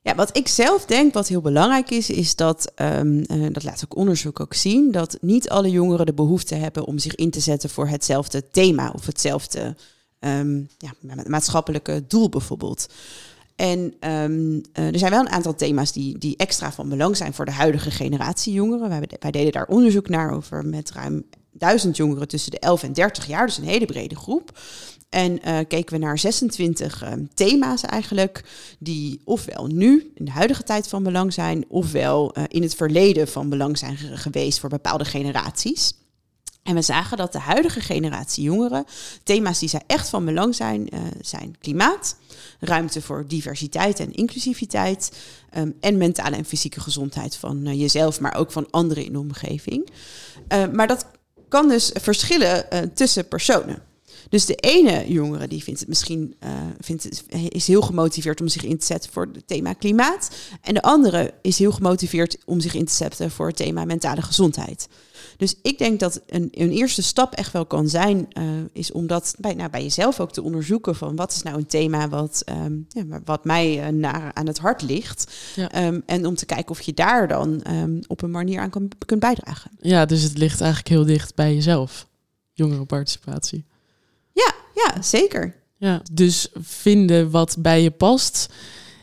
Ja, 0.04 0.16
wat 0.16 0.38
ik 0.38 0.48
zelf 0.48 0.86
denk, 0.86 1.14
wat 1.14 1.28
heel 1.28 1.42
belangrijk 1.42 1.90
is, 1.90 2.10
is 2.10 2.36
dat, 2.36 2.72
um, 2.76 3.24
uh, 3.32 3.48
dat 3.52 3.64
laat 3.64 3.84
ook 3.84 3.96
onderzoek 3.96 4.40
ook 4.40 4.54
zien, 4.54 4.92
dat 4.92 5.18
niet 5.22 5.50
alle 5.50 5.70
jongeren 5.70 6.06
de 6.06 6.14
behoefte 6.14 6.56
hebben 6.56 6.86
om 6.86 6.98
zich 6.98 7.16
in 7.16 7.30
te 7.30 7.40
zetten 7.40 7.70
voor 7.70 7.88
hetzelfde 7.88 8.50
thema 8.50 8.92
of 8.96 9.06
hetzelfde 9.06 9.76
um, 10.20 10.68
ja, 10.78 10.94
maatschappelijke 11.28 12.04
doel 12.08 12.30
bijvoorbeeld. 12.30 12.88
En 13.56 13.80
um, 13.80 14.62
uh, 14.80 14.94
er 14.94 15.00
zijn 15.00 15.12
wel 15.12 15.20
een 15.20 15.30
aantal 15.30 15.56
thema's 15.56 15.92
die, 15.92 16.18
die 16.18 16.38
extra 16.38 16.72
van 16.72 16.90
belang 16.90 17.18
zijn 17.18 17.34
voor 17.34 17.46
de 17.46 17.52
huidige 17.52 17.92
generatie 17.92 18.54
jongeren. 18.54 18.90
Wij, 18.90 19.10
wij 19.20 19.32
deden 19.32 19.52
daar 19.52 19.68
onderzoek 19.68 20.10
naar 20.10 20.32
over 20.32 20.66
met 20.66 20.92
ruim 20.92 21.26
duizend 21.54 21.98
jongeren 21.98 22.28
tussen 22.28 22.52
de 22.52 22.60
11 22.60 22.84
en 22.84 22.94
30 22.94 23.28
jaar, 23.28 23.46
dus 23.46 23.58
een 23.58 23.64
hele 23.64 23.86
brede 23.86 24.16
groep. 24.16 24.52
En 25.14 25.40
uh, 25.48 25.58
keken 25.68 25.94
we 25.94 26.06
naar 26.06 26.20
26 26.20 27.04
uh, 27.04 27.12
ehm, 27.12 27.24
thema's 27.34 27.84
eigenlijk, 27.84 28.44
die 28.80 29.22
ofwel 29.24 29.68
nu 29.68 30.12
in 30.16 30.26
de 30.26 30.32
huidige 30.32 30.64
tijd 30.64 30.88
van 30.88 31.04
belang 31.04 31.34
zijn, 31.34 31.66
ofwel 31.68 32.38
uh, 32.38 32.44
in 32.48 32.62
het 32.62 32.76
verleden 32.76 33.28
van 33.28 33.50
belang 33.50 33.78
zijn 33.78 33.98
geweest 33.98 34.60
voor 34.60 34.70
bepaalde 34.70 35.06
generaties. 35.06 35.94
En 36.64 36.76
we 36.76 36.82
zagen 36.82 37.18
dat 37.18 37.32
de 37.32 37.40
huidige 37.40 37.80
generatie 37.80 38.44
jongeren, 38.44 38.86
thema's 39.24 39.60
die 39.60 39.70
zij 39.70 39.82
echt 39.88 40.10
van 40.10 40.26
belang 40.26 40.56
zijn, 40.56 40.88
uh, 40.94 41.00
zijn 41.22 41.56
klimaat, 41.60 42.16
ruimte 42.60 43.02
voor 43.02 43.26
diversiteit 43.28 44.00
en 44.00 44.14
inclusiviteit 44.14 45.12
um, 45.58 45.76
en 45.80 45.98
mentale 45.98 46.36
en 46.36 46.46
fysieke 46.46 46.80
gezondheid 46.80 47.36
van 47.36 47.78
jezelf, 47.78 48.20
maar 48.20 48.36
ook 48.36 48.52
van 48.52 48.68
anderen 48.70 49.06
in 49.06 49.12
de 49.12 49.20
omgeving. 49.20 49.90
Maar 50.72 50.88
dat 50.88 51.06
kan 51.54 51.70
dus 51.70 51.92
verschillen 51.94 52.66
tussen 52.94 53.28
personen. 53.28 53.93
Dus 54.34 54.46
de 54.46 54.56
ene 54.56 55.12
jongere 55.12 55.48
die 55.48 55.64
vindt 55.64 55.80
het 55.80 55.90
misschien 55.90 56.36
uh, 56.44 56.50
vindt 56.80 57.04
het, 57.04 57.24
is 57.50 57.68
heel 57.68 57.82
gemotiveerd 57.82 58.42
om 58.42 58.48
zich 58.48 58.64
in 58.64 58.78
te 58.78 58.86
zetten 58.86 59.12
voor 59.12 59.30
het 59.34 59.48
thema 59.48 59.74
klimaat. 59.74 60.30
En 60.62 60.74
de 60.74 60.82
andere 60.82 61.34
is 61.42 61.60
heel 61.60 61.72
gemotiveerd 61.72 62.38
om 62.46 62.60
zich 62.60 62.74
in 62.74 62.86
te 62.86 62.94
zetten 62.94 63.32
voor 63.32 63.48
het 63.48 63.56
thema 63.56 63.86
mentale 63.86 64.22
gezondheid. 64.22 64.88
Dus 65.38 65.56
ik 65.62 65.78
denk 65.78 66.00
dat 66.00 66.22
een, 66.28 66.48
een 66.52 66.72
eerste 66.72 67.02
stap 67.02 67.34
echt 67.34 67.54
wel 67.54 67.66
kan 67.66 67.90
zijn, 67.90 68.28
uh, 68.38 68.44
is 68.72 68.92
om 68.92 69.08
dat 69.08 69.36
bij, 69.40 69.54
nou, 69.54 69.70
bij 69.70 69.82
jezelf 69.82 70.20
ook 70.20 70.32
te 70.32 70.42
onderzoeken 70.42 70.96
van 70.96 71.16
wat 71.16 71.32
is 71.32 71.42
nou 71.42 71.58
een 71.58 71.68
thema 71.68 72.10
wat, 72.10 72.44
um, 72.50 72.86
ja, 72.90 73.22
wat 73.26 73.46
mij 73.46 73.78
uh, 73.78 74.00
naar, 74.00 74.34
aan 74.34 74.48
het 74.48 74.58
hart 74.58 74.82
ligt. 74.82 75.34
Ja. 75.56 75.86
Um, 75.86 76.04
en 76.06 76.26
om 76.26 76.36
te 76.36 76.46
kijken 76.46 76.72
of 76.72 76.82
je 76.82 76.94
daar 76.94 77.28
dan 77.28 77.64
um, 77.68 78.00
op 78.08 78.22
een 78.22 78.32
manier 78.32 78.60
aan 78.60 78.70
kan, 78.70 78.90
kunt 79.06 79.20
bijdragen. 79.20 79.72
Ja, 79.82 80.06
dus 80.06 80.24
het 80.24 80.38
ligt 80.38 80.62
eigenlijk 80.62 80.90
heel 80.90 81.06
dicht 81.06 81.36
bij 81.36 81.54
jezelf, 81.54 82.08
jongerenparticipatie. 82.54 83.66
Ja, 84.34 84.54
ja, 84.76 85.02
zeker. 85.02 85.56
Ja, 85.78 86.02
dus 86.12 86.48
vinden 86.60 87.32
wat 87.32 87.56
bij 87.60 87.82
je 87.82 87.92
past. 87.92 88.54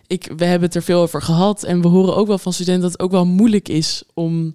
Ik, 0.07 0.33
we 0.37 0.45
hebben 0.45 0.69
het 0.69 0.77
er 0.77 0.83
veel 0.83 1.01
over 1.01 1.23
gehad 1.23 1.63
en 1.63 1.83
we 1.83 1.89
horen 1.89 2.17
ook 2.17 2.27
wel 2.27 2.39
van 2.39 2.53
studenten 2.53 2.83
dat 2.83 2.93
het 2.93 3.01
ook 3.01 3.11
wel 3.11 3.27
moeilijk 3.27 3.69
is 3.69 4.03
om 4.15 4.55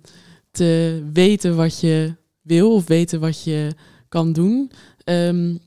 te 0.52 1.04
weten 1.14 1.56
wat 1.56 1.80
je 1.80 2.16
wil 2.42 2.74
of 2.74 2.88
weten 2.88 3.20
wat 3.20 3.44
je 3.44 3.76
kan 4.10 4.34
doen. 4.34 4.72
Um, 5.06 5.60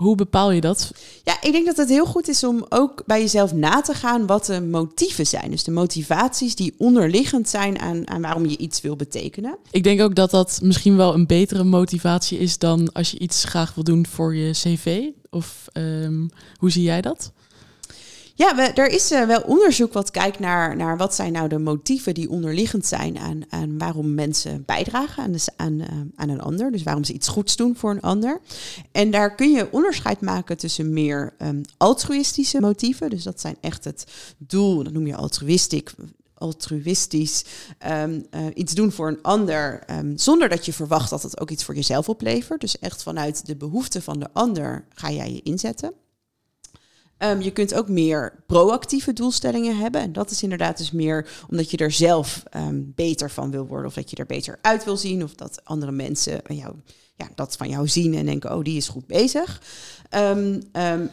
hoe 0.00 0.14
bepaal 0.14 0.50
je 0.50 0.60
dat? 0.60 0.90
Ja, 1.24 1.36
ik 1.42 1.52
denk 1.52 1.66
dat 1.66 1.76
het 1.76 1.88
heel 1.88 2.06
goed 2.06 2.28
is 2.28 2.44
om 2.44 2.66
ook 2.68 3.02
bij 3.06 3.20
jezelf 3.20 3.52
na 3.52 3.80
te 3.80 3.94
gaan 3.94 4.26
wat 4.26 4.46
de 4.46 4.60
motieven 4.60 5.26
zijn. 5.26 5.50
Dus 5.50 5.64
de 5.64 5.70
motivaties 5.70 6.54
die 6.54 6.74
onderliggend 6.78 7.48
zijn 7.48 7.78
aan, 7.78 8.08
aan 8.08 8.22
waarom 8.22 8.46
je 8.46 8.56
iets 8.56 8.80
wil 8.80 8.96
betekenen. 8.96 9.58
Ik 9.70 9.82
denk 9.82 10.00
ook 10.00 10.14
dat 10.14 10.30
dat 10.30 10.60
misschien 10.62 10.96
wel 10.96 11.14
een 11.14 11.26
betere 11.26 11.64
motivatie 11.64 12.38
is 12.38 12.58
dan 12.58 12.92
als 12.92 13.10
je 13.10 13.18
iets 13.18 13.44
graag 13.44 13.74
wil 13.74 13.84
doen 13.84 14.06
voor 14.06 14.34
je 14.36 14.50
cv. 14.50 15.02
Of 15.30 15.68
ehm, 15.72 16.26
hoe 16.56 16.70
zie 16.70 16.82
jij 16.82 17.00
dat? 17.00 17.32
Ja, 18.40 18.74
er 18.74 18.86
is 18.86 19.12
uh, 19.12 19.26
wel 19.26 19.40
onderzoek 19.40 19.92
wat 19.92 20.10
kijkt 20.10 20.38
naar, 20.38 20.76
naar 20.76 20.96
wat 20.96 21.14
zijn 21.14 21.32
nou 21.32 21.48
de 21.48 21.58
motieven 21.58 22.14
die 22.14 22.30
onderliggend 22.30 22.86
zijn 22.86 23.18
aan, 23.18 23.42
aan 23.48 23.78
waarom 23.78 24.14
mensen 24.14 24.64
bijdragen 24.66 25.22
aan, 25.22 25.34
aan, 25.56 25.72
uh, 25.72 25.86
aan 26.14 26.28
een 26.28 26.40
ander. 26.40 26.72
Dus 26.72 26.82
waarom 26.82 27.04
ze 27.04 27.12
iets 27.12 27.28
goeds 27.28 27.56
doen 27.56 27.76
voor 27.76 27.90
een 27.90 28.00
ander. 28.00 28.40
En 28.92 29.10
daar 29.10 29.34
kun 29.34 29.50
je 29.50 29.72
onderscheid 29.72 30.20
maken 30.20 30.56
tussen 30.56 30.92
meer 30.92 31.34
um, 31.38 31.60
altruïstische 31.76 32.60
motieven. 32.60 33.10
Dus 33.10 33.22
dat 33.22 33.40
zijn 33.40 33.56
echt 33.60 33.84
het 33.84 34.04
doel, 34.38 34.82
dat 34.82 34.92
noem 34.92 35.06
je 35.06 35.16
altruïstisch 35.16 35.94
altruïstisch 36.34 37.44
um, 37.88 38.26
uh, 38.30 38.46
iets 38.54 38.74
doen 38.74 38.92
voor 38.92 39.08
een 39.08 39.22
ander, 39.22 39.84
um, 39.90 40.18
zonder 40.18 40.48
dat 40.48 40.66
je 40.66 40.72
verwacht 40.72 41.10
dat 41.10 41.22
het 41.22 41.40
ook 41.40 41.50
iets 41.50 41.64
voor 41.64 41.74
jezelf 41.74 42.08
oplevert. 42.08 42.60
Dus 42.60 42.78
echt 42.78 43.02
vanuit 43.02 43.46
de 43.46 43.56
behoeften 43.56 44.02
van 44.02 44.18
de 44.18 44.28
ander 44.32 44.84
ga 44.94 45.10
jij 45.10 45.32
je 45.32 45.42
inzetten. 45.42 45.92
Um, 47.22 47.40
je 47.40 47.50
kunt 47.50 47.74
ook 47.74 47.88
meer 47.88 48.42
proactieve 48.46 49.12
doelstellingen 49.12 49.76
hebben. 49.76 50.00
En 50.00 50.12
dat 50.12 50.30
is 50.30 50.42
inderdaad 50.42 50.78
dus 50.78 50.90
meer 50.90 51.44
omdat 51.48 51.70
je 51.70 51.76
er 51.76 51.90
zelf 51.90 52.42
um, 52.56 52.92
beter 52.94 53.30
van 53.30 53.50
wil 53.50 53.66
worden. 53.66 53.86
Of 53.86 53.94
dat 53.94 54.10
je 54.10 54.16
er 54.16 54.26
beter 54.26 54.58
uit 54.62 54.84
wil 54.84 54.96
zien. 54.96 55.24
Of 55.24 55.34
dat 55.34 55.60
andere 55.64 55.92
mensen 55.92 56.40
jou, 56.48 56.74
ja, 57.16 57.28
dat 57.34 57.56
van 57.56 57.68
jou 57.68 57.88
zien 57.88 58.14
en 58.14 58.26
denken, 58.26 58.56
oh, 58.56 58.64
die 58.64 58.76
is 58.76 58.88
goed 58.88 59.06
bezig. 59.06 59.62
Um, 60.14 60.62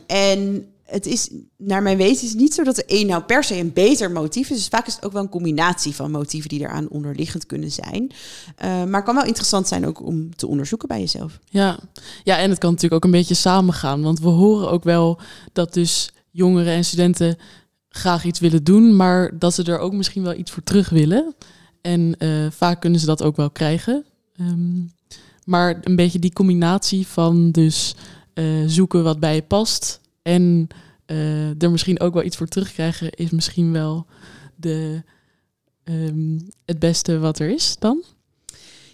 en 0.08 0.72
het 0.88 1.06
is, 1.06 1.30
naar 1.58 1.82
mijn 1.82 1.98
weten, 1.98 2.28
is 2.28 2.34
niet 2.34 2.54
zo 2.54 2.64
dat 2.64 2.76
de 2.76 2.84
een 2.86 3.08
nou 3.08 3.24
per 3.24 3.44
se 3.44 3.56
een 3.56 3.74
beter 3.74 4.12
motief 4.12 4.50
is. 4.50 4.58
Dus 4.58 4.68
vaak 4.68 4.88
is 4.88 4.96
het 4.96 5.06
ook 5.06 5.12
wel 5.12 5.22
een 5.22 5.30
combinatie 5.30 5.96
van 5.96 6.12
motieven 6.12 6.50
die 6.50 6.60
eraan 6.60 6.90
onderliggend 6.90 7.46
kunnen 7.46 7.72
zijn. 7.72 8.12
Uh, 8.66 8.84
maar 8.84 9.04
kan 9.04 9.16
wel 9.16 9.26
interessant 9.26 9.68
zijn 9.68 9.86
ook 9.86 10.06
om 10.06 10.36
te 10.36 10.48
onderzoeken 10.48 10.88
bij 10.88 11.00
jezelf. 11.00 11.40
Ja. 11.50 11.80
ja, 12.24 12.38
en 12.38 12.50
het 12.50 12.60
kan 12.60 12.72
natuurlijk 12.72 13.04
ook 13.04 13.12
een 13.12 13.20
beetje 13.20 13.34
samengaan. 13.34 14.02
Want 14.02 14.20
we 14.20 14.30
horen 14.30 14.70
ook 14.70 14.84
wel 14.84 15.20
dat 15.54 15.74
dus 15.74 16.12
jongeren 16.32 16.74
en 16.74 16.86
studenten 16.86 17.38
graag 17.90 18.26
iets 18.26 18.40
willen 18.40 18.64
doen, 18.64 18.96
maar 18.96 19.40
dat 19.40 19.54
ze 19.54 19.64
er 19.64 19.80
ook 19.80 19.94
misschien 19.94 20.24
wel 20.24 20.36
iets 20.36 20.52
voor 20.52 20.64
terug 20.64 20.90
willen. 20.90 21.36
En 21.82 22.16
uh, 22.20 22.48
vaak 22.52 22.82
kunnen 22.82 23.00
ze 23.00 23.06
dat 23.06 23.24
ook 23.24 23.36
wel 23.36 23.50
krijgen. 23.50 24.06
Um, 24.40 24.92
maar 25.46 25.78
een 25.84 25.96
beetje 25.96 26.20
die 26.20 26.34
combinatie 26.34 27.08
van 27.08 27.52
dus 27.52 27.96
uh, 28.34 28.64
zoeken 28.68 29.04
wat 29.04 29.20
bij 29.20 29.36
je 29.36 29.42
past 29.42 30.00
en 30.28 30.68
uh, 31.06 31.62
er 31.62 31.72
misschien 31.72 32.00
ook 32.00 32.14
wel 32.14 32.24
iets 32.24 32.38
voor 32.38 32.48
terugkrijgen, 32.48 33.12
is 33.12 33.30
misschien 33.30 33.72
wel 33.72 34.06
de, 34.56 35.04
um, 35.84 36.48
het 36.66 36.80
beste 36.80 37.20
wat 37.20 37.40
er 37.40 37.50
is 37.50 37.76
dan. 37.80 38.04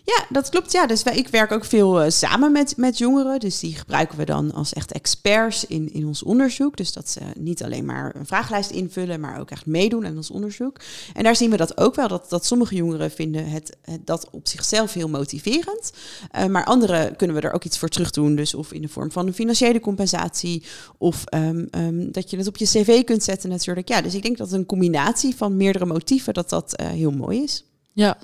Ja, 0.06 0.26
dat 0.30 0.50
klopt. 0.50 0.72
Ja, 0.72 0.86
dus 0.86 1.04
wij, 1.04 1.18
ik 1.18 1.28
werk 1.28 1.52
ook 1.52 1.66
veel 1.66 2.04
uh, 2.04 2.10
samen 2.10 2.52
met, 2.52 2.78
met 2.78 2.98
jongeren. 2.98 3.40
Dus 3.40 3.60
die 3.60 3.76
gebruiken 3.76 4.18
we 4.18 4.26
dan 4.26 4.54
als 4.54 4.74
echt 4.74 4.92
experts 4.92 5.66
in, 5.66 5.94
in 5.94 6.06
ons 6.06 6.24
onderzoek. 6.24 6.78
Dus 6.78 6.94
dat 6.94 7.10
ze 7.10 7.20
niet 7.38 7.64
alleen 7.64 7.86
maar 7.86 8.16
een 8.16 8.26
vragenlijst 8.26 8.70
invullen, 8.70 9.20
maar 9.20 9.40
ook 9.40 9.52
echt 9.52 9.66
meedoen 9.66 10.06
aan 10.06 10.16
ons 10.16 10.32
onderzoek. 10.32 10.80
En 11.14 11.24
daar 11.24 11.36
zien 11.36 11.50
we 11.50 11.58
dat 11.58 11.78
ook 11.78 11.96
wel, 11.96 12.08
dat, 12.08 12.30
dat 12.30 12.46
sommige 12.46 12.76
jongeren 12.76 13.12
vinden 13.12 13.50
het, 13.50 13.78
dat 14.02 14.30
op 14.32 14.48
zichzelf 14.48 14.94
heel 14.94 15.10
motiverend. 15.10 15.94
Uh, 16.38 16.46
maar 16.46 16.66
anderen 16.66 17.16
kunnen 17.16 17.36
we 17.36 17.42
er 17.42 17.54
ook 17.54 17.64
iets 17.64 17.78
voor 17.78 17.90
terug 17.90 18.12
doen. 18.12 18.36
Dus 18.36 18.54
of 18.54 18.72
in 18.74 18.82
de 18.82 18.88
vorm 18.88 19.12
van 19.12 19.28
een 19.28 19.34
financiële 19.34 19.80
compensatie, 19.80 20.64
of 20.98 21.24
um, 21.34 21.68
um, 21.72 22.12
dat 22.12 22.30
je 22.30 22.38
het 22.38 22.48
op 22.48 22.58
je 22.58 22.66
cv 22.66 23.04
kunt 23.04 23.24
zetten 23.24 23.50
natuurlijk. 23.50 23.88
Ja, 23.88 24.02
dus 24.02 24.16
ik 24.16 24.24
denk 24.24 24.38
dat 24.38 24.52
een 24.52 24.66
combinatie 24.66 25.36
van 25.36 25.58
meerdere 25.58 25.86
motieven, 25.86 26.34
dat 26.34 26.50
dat 26.50 26.82
uh, 26.82 26.88
heel 26.88 27.12
mooi 27.12 27.44
is. 27.44 27.66
Ja, 27.94 28.18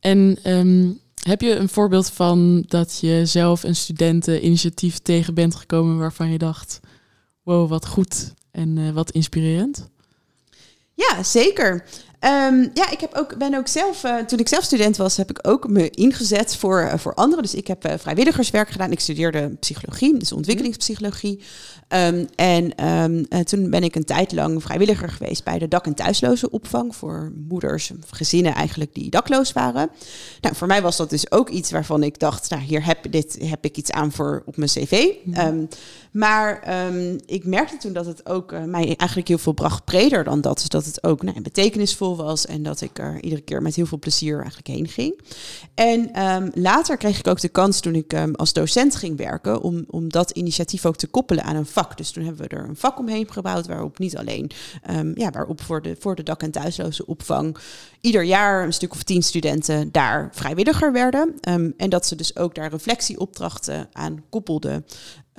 en 0.00 0.38
um, 0.46 1.00
heb 1.22 1.40
je 1.40 1.56
een 1.56 1.68
voorbeeld 1.68 2.10
van 2.10 2.64
dat 2.66 2.98
je 3.00 3.26
zelf 3.26 3.62
een 3.62 3.76
studenteninitiatief 3.76 4.98
tegen 4.98 5.34
bent 5.34 5.54
gekomen 5.54 5.98
waarvan 5.98 6.30
je 6.30 6.38
dacht, 6.38 6.80
wow, 7.42 7.68
wat 7.68 7.86
goed 7.86 8.34
en 8.50 8.76
uh, 8.76 8.90
wat 8.90 9.10
inspirerend? 9.10 9.88
Ja, 10.94 11.22
zeker. 11.22 11.84
Um, 12.24 12.70
ja, 12.74 12.90
ik 12.90 13.00
heb 13.00 13.14
ook, 13.14 13.36
ben 13.36 13.54
ook 13.54 13.68
zelf, 13.68 14.04
uh, 14.04 14.16
toen 14.16 14.38
ik 14.38 14.48
zelf 14.48 14.64
student 14.64 14.96
was, 14.96 15.16
heb 15.16 15.30
ik 15.30 15.48
ook 15.48 15.68
me 15.68 15.90
ingezet 15.90 16.56
voor, 16.56 16.82
uh, 16.82 16.94
voor 16.96 17.14
anderen. 17.14 17.42
Dus 17.42 17.54
ik 17.54 17.66
heb 17.66 17.86
uh, 17.86 17.92
vrijwilligerswerk 17.98 18.70
gedaan. 18.70 18.92
Ik 18.92 19.00
studeerde 19.00 19.48
psychologie, 19.60 20.18
dus 20.18 20.32
ontwikkelingspsychologie. 20.32 21.40
Um, 21.88 22.28
en 22.34 22.86
um, 22.86 23.44
toen 23.44 23.70
ben 23.70 23.82
ik 23.82 23.94
een 23.94 24.04
tijd 24.04 24.32
lang 24.32 24.62
vrijwilliger 24.62 25.10
geweest 25.10 25.44
bij 25.44 25.58
de 25.58 25.68
dak- 25.68 25.86
en 25.86 25.94
thuislozenopvang 25.94 26.96
voor 26.96 27.32
moeders, 27.48 27.90
gezinnen 28.10 28.54
eigenlijk 28.54 28.94
die 28.94 29.10
dakloos 29.10 29.52
waren. 29.52 29.90
Nou, 30.40 30.54
voor 30.54 30.66
mij 30.66 30.82
was 30.82 30.96
dat 30.96 31.10
dus 31.10 31.30
ook 31.30 31.48
iets 31.48 31.70
waarvan 31.70 32.02
ik 32.02 32.18
dacht, 32.18 32.50
nou, 32.50 32.62
hier 32.62 32.84
heb, 32.84 33.12
dit, 33.12 33.38
heb 33.42 33.64
ik 33.64 33.76
iets 33.76 33.90
aan 33.90 34.12
voor 34.12 34.42
op 34.46 34.56
mijn 34.56 34.70
cv. 34.70 35.06
Mm. 35.24 35.68
maar 36.10 36.62
ik 37.26 37.44
merkte 37.44 37.76
toen 37.76 37.92
dat 37.92 38.06
het 38.06 38.28
ook 38.28 38.54
mij 38.66 38.94
eigenlijk 38.96 39.28
heel 39.28 39.38
veel 39.38 39.52
bracht 39.52 39.84
breder 39.84 40.24
dan 40.24 40.40
dat. 40.40 40.58
Dus 40.58 40.68
dat 40.68 40.84
het 40.84 41.04
ook 41.04 41.22
nou, 41.22 41.40
betekenisvol 41.40 42.09
was 42.16 42.46
en 42.46 42.62
dat 42.62 42.80
ik 42.80 42.98
er 42.98 43.22
iedere 43.22 43.42
keer 43.42 43.62
met 43.62 43.74
heel 43.74 43.86
veel 43.86 43.98
plezier 43.98 44.38
eigenlijk 44.38 44.66
heen 44.66 44.88
ging. 44.88 45.20
En 45.74 46.22
um, 46.22 46.50
later 46.54 46.96
kreeg 46.96 47.18
ik 47.18 47.26
ook 47.26 47.40
de 47.40 47.48
kans 47.48 47.80
toen 47.80 47.94
ik 47.94 48.12
um, 48.12 48.34
als 48.34 48.52
docent 48.52 48.96
ging 48.96 49.16
werken 49.16 49.60
om, 49.60 49.84
om 49.90 50.08
dat 50.08 50.30
initiatief 50.30 50.86
ook 50.86 50.96
te 50.96 51.06
koppelen 51.06 51.44
aan 51.44 51.56
een 51.56 51.66
vak. 51.66 51.96
Dus 51.96 52.10
toen 52.10 52.24
hebben 52.24 52.48
we 52.48 52.56
er 52.56 52.68
een 52.68 52.76
vak 52.76 52.98
omheen 52.98 53.32
gebouwd 53.32 53.66
waarop 53.66 53.98
niet 53.98 54.16
alleen, 54.16 54.50
um, 54.90 55.12
ja, 55.14 55.30
waarop 55.30 55.62
voor 55.62 55.82
de, 55.82 55.96
voor 55.98 56.14
de 56.14 56.22
dak- 56.22 56.42
en 56.42 56.50
thuisloze 56.50 57.06
opvang 57.06 57.58
ieder 58.00 58.24
jaar 58.24 58.64
een 58.64 58.72
stuk 58.72 58.92
of 58.92 59.02
tien 59.02 59.22
studenten 59.22 59.92
daar 59.92 60.28
vrijwilliger 60.32 60.92
werden. 60.92 61.34
en 61.76 61.90
dat 61.90 62.06
ze 62.06 62.16
dus 62.16 62.36
ook 62.36 62.54
daar 62.54 62.70
reflectieopdrachten 62.70 63.88
aan 63.92 64.24
koppelden. 64.30 64.84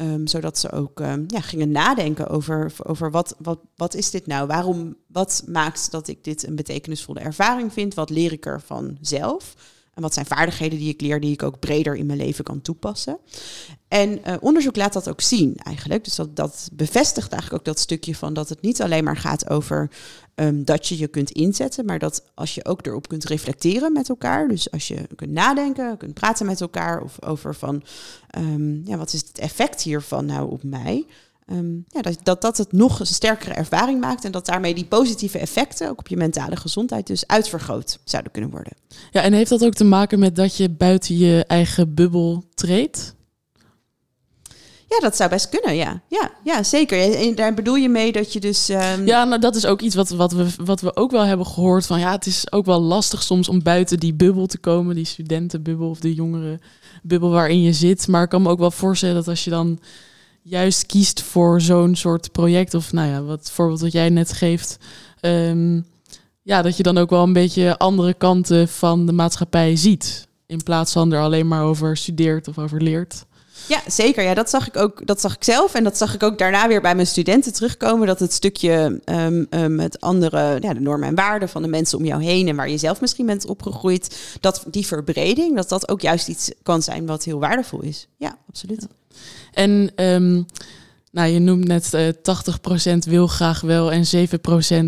Um, 0.02 0.28
zodat 0.28 0.58
ze 0.58 0.72
ook 0.72 1.00
um, 1.00 1.24
ja, 1.28 1.40
gingen 1.42 1.72
nadenken 1.72 2.28
over, 2.28 2.74
over 2.84 3.12
wat, 3.12 3.36
wat, 3.38 3.60
wat 3.76 3.94
is 3.94 4.12
dit 4.12 4.28
nou? 4.28 4.48
Waarom, 4.48 4.96
wat 5.08 5.44
maakt 5.48 5.92
dat 5.92 6.08
ik 6.08 6.24
dit 6.24 6.48
een 6.48 6.56
betekenisvolle 6.56 7.20
ervaring 7.20 7.74
vind? 7.74 7.94
Wat 7.94 8.10
leer 8.10 8.32
ik 8.32 8.46
ervan 8.46 8.98
zelf? 9.02 9.56
En 9.94 10.02
wat 10.02 10.14
zijn 10.14 10.26
vaardigheden 10.26 10.78
die 10.80 10.94
ik 10.94 11.02
leer, 11.02 11.20
die 11.20 11.32
ik 11.32 11.44
ook 11.44 11.60
breder 11.60 11.96
in 11.96 12.06
mijn 12.06 12.18
leven 12.18 12.44
kan 12.44 12.62
toepassen? 12.62 13.18
En 13.88 14.20
uh, 14.28 14.36
onderzoek 14.40 14.76
laat 14.76 14.94
dat 14.94 15.10
ook 15.10 15.22
zien 15.22 15.56
eigenlijk. 15.58 16.04
Dus 16.04 16.16
dat, 16.16 16.36
dat 16.36 16.70
bevestigt 16.74 17.32
eigenlijk 17.32 17.62
ook 17.62 17.74
dat 17.74 17.84
stukje 17.84 18.16
van 18.16 18.34
dat 18.34 18.50
het 18.50 18.62
niet 18.62 18.82
alleen 18.82 19.04
maar 19.04 19.18
gaat 19.18 19.50
over 19.50 19.90
um, 20.36 20.66
dat 20.66 20.88
je 20.88 20.98
je 20.98 21.08
kunt 21.08 21.32
inzetten, 21.32 21.86
maar 21.86 22.00
dat 22.00 22.24
als 22.34 22.56
je 22.56 22.66
ook 22.66 22.86
erop 22.86 23.08
kunt 23.08 23.24
reflecteren 23.24 23.94
met 23.94 24.10
elkaar. 24.10 24.48
Dus 24.48 24.72
als 24.72 24.88
je 24.88 25.08
kunt 25.16 25.32
nadenken, 25.32 25.98
kunt 25.98 26.14
praten 26.14 26.46
met 26.46 26.62
elkaar 26.62 27.02
of 27.02 27.24
over 27.24 27.56
van 27.56 27.84
um, 28.38 28.82
ja, 28.86 28.98
wat 28.98 29.14
is 29.14 29.22
het 29.28 29.38
effect 29.38 29.82
hiervan 29.82 30.26
nou 30.26 30.52
op 30.52 30.64
mij? 30.64 31.06
Um, 31.48 31.86
ja, 31.88 32.02
dat, 32.02 32.18
dat 32.24 32.42
dat 32.42 32.58
het 32.58 32.72
nog 32.72 33.00
een 33.00 33.06
sterkere 33.06 33.54
ervaring 33.54 34.00
maakt 34.00 34.26
en 34.26 34.32
dat 34.32 34.46
daarmee 34.46 34.74
die 34.74 34.86
positieve 34.86 35.40
effecten 35.40 35.90
ook 35.90 36.00
op 36.00 36.08
je 36.08 36.18
mentale 36.18 36.56
gezondheid 36.56 37.08
dus 37.08 37.28
uitvergroot 37.28 38.00
zouden 38.04 38.32
kunnen 38.32 38.52
worden. 38.52 38.74
Ja, 39.12 39.22
en 39.22 39.34
heeft 39.34 39.50
dat 39.50 39.66
ook 39.66 39.74
te 39.74 39.84
maken 39.84 40.20
met 40.20 40.36
dat 40.36 40.58
je 40.58 40.70
buiten 40.70 41.18
je 41.18 41.44
eigen 41.48 41.94
bubbel 41.94 42.44
treedt? 42.54 43.16
Ja, 44.88 45.00
dat 45.00 45.16
zou 45.16 45.30
best 45.30 45.50
kunnen, 45.50 45.76
ja. 45.76 46.02
Ja, 46.08 46.32
ja 46.44 46.64
zeker. 46.64 47.16
En 47.16 47.36
daar 47.36 47.54
bedoel 47.54 47.76
je 47.76 47.90
mee 47.90 48.12
dat 48.12 48.34
je 48.34 48.40
dus... 48.40 48.70
Um... 48.70 49.06
Ja, 49.06 49.24
nou 49.24 49.42
dat 49.42 49.56
is 49.56 49.66
ook 49.66 49.82
iets 49.82 49.96
wat, 49.96 50.10
wat, 50.10 50.32
we, 50.32 50.48
wat 50.64 50.82
we 50.82 50.96
ook 50.96 51.12
wel 51.12 51.26
hebben 51.26 51.46
gehoord. 51.46 51.86
Van 51.86 52.00
ja, 52.00 52.12
het 52.12 52.26
is 52.26 52.52
ook 52.52 52.66
wel 52.66 52.82
lastig 52.82 53.24
soms 53.24 53.50
om 53.50 53.64
buiten 53.64 54.00
die 54.00 54.14
bubbel 54.14 54.46
te 54.46 54.58
komen. 54.58 54.96
Die 54.96 55.06
studentenbubbel 55.06 55.90
of 55.90 56.00
de 56.00 56.14
jongere 56.14 56.60
bubbel 57.04 57.30
waarin 57.30 57.62
je 57.62 57.74
zit. 57.74 58.08
Maar 58.08 58.24
ik 58.24 58.30
kan 58.30 58.42
me 58.42 58.50
ook 58.50 58.60
wel 58.60 58.72
voorstellen 58.72 59.16
dat 59.16 59.28
als 59.28 59.44
je 59.44 59.50
dan 59.50 59.80
juist 60.42 60.86
kiest 60.86 61.22
voor 61.22 61.62
zo'n 61.62 61.96
soort 61.96 62.32
project... 62.32 62.74
of 62.74 62.92
nou 62.92 63.10
ja, 63.10 63.22
wat 63.22 63.52
voorbeeld 63.52 63.82
wat 63.82 63.92
jij 63.92 64.10
net 64.10 64.34
geeft... 64.34 64.78
Um, 65.22 65.86
ja, 66.44 66.62
dat 66.62 66.78
je 66.78 66.84
dan 66.84 66.98
ook 66.98 67.10
wel 67.10 67.24
een 67.24 67.34
beetje 67.34 67.78
andere 67.78 68.14
kanten 68.14 68.68
van 68.68 69.06
de 69.06 69.12
maatschappij 69.12 69.76
ziet. 69.76 70.28
In 70.46 70.64
plaats 70.64 70.92
van 70.92 71.14
er 71.14 71.22
alleen 71.22 71.48
maar 71.48 71.64
over 71.64 71.98
studeert 71.98 72.48
of 72.48 72.58
over 72.58 72.82
leert. 72.82 73.26
Ja, 73.68 73.82
zeker. 73.88 74.24
Ja, 74.24 74.34
dat 74.34 74.50
zag 74.50 74.68
ik 74.68 74.78
ook. 74.78 75.08
Dat 75.08 75.22
zag 75.22 75.36
ik 75.36 75.44
zelf. 75.44 75.74
En 75.74 75.84
dat 75.84 75.98
zag 75.98 76.14
ik 76.14 76.24
ook 76.24 76.38
daarna 76.38 76.68
weer 76.68 76.82
bij 76.82 76.96
mijn 76.96 77.08
studenten 77.08 77.54
terugkomen. 77.54 78.08
Dat 78.08 78.20
het 78.20 78.34
stukje 78.34 79.02
um, 79.06 79.48
um, 79.50 79.80
het 79.80 80.02
andere, 80.02 80.58
ja, 80.62 80.74
de 80.74 80.80
normen 80.80 81.08
en 81.08 81.16
waarden 81.16 81.50
van 81.50 81.62
de 81.62 81.68
mensen 81.68 81.98
om 81.98 82.06
jou 82.06 82.24
heen 82.24 82.48
en 82.48 82.56
waar 82.56 82.70
je 82.70 82.78
zelf 82.78 83.02
misschien 83.02 83.26
bent 83.26 83.46
opgegroeid, 83.46 84.36
dat 84.40 84.64
die 84.68 84.88
verbreding, 84.88 85.56
dat 85.56 85.70
dat 85.70 85.90
ook 85.90 86.02
juist 86.02 86.28
iets 86.28 86.52
kan 86.64 86.82
zijn 86.82 87.06
wat 87.06 87.24
heel 87.24 87.40
waardevol 87.40 87.82
is. 87.82 88.08
Ja, 88.18 88.38
absoluut. 88.48 88.88
Ja. 88.90 89.18
En 89.52 89.92
um, 89.96 90.46
nou, 91.12 91.30
je 91.30 91.40
noemt 91.40 91.68
net 91.68 91.94
uh, 91.94 92.08
80% 92.96 92.98
wil 92.98 93.28
graag 93.28 93.62
wel 93.62 93.92
en 93.92 94.30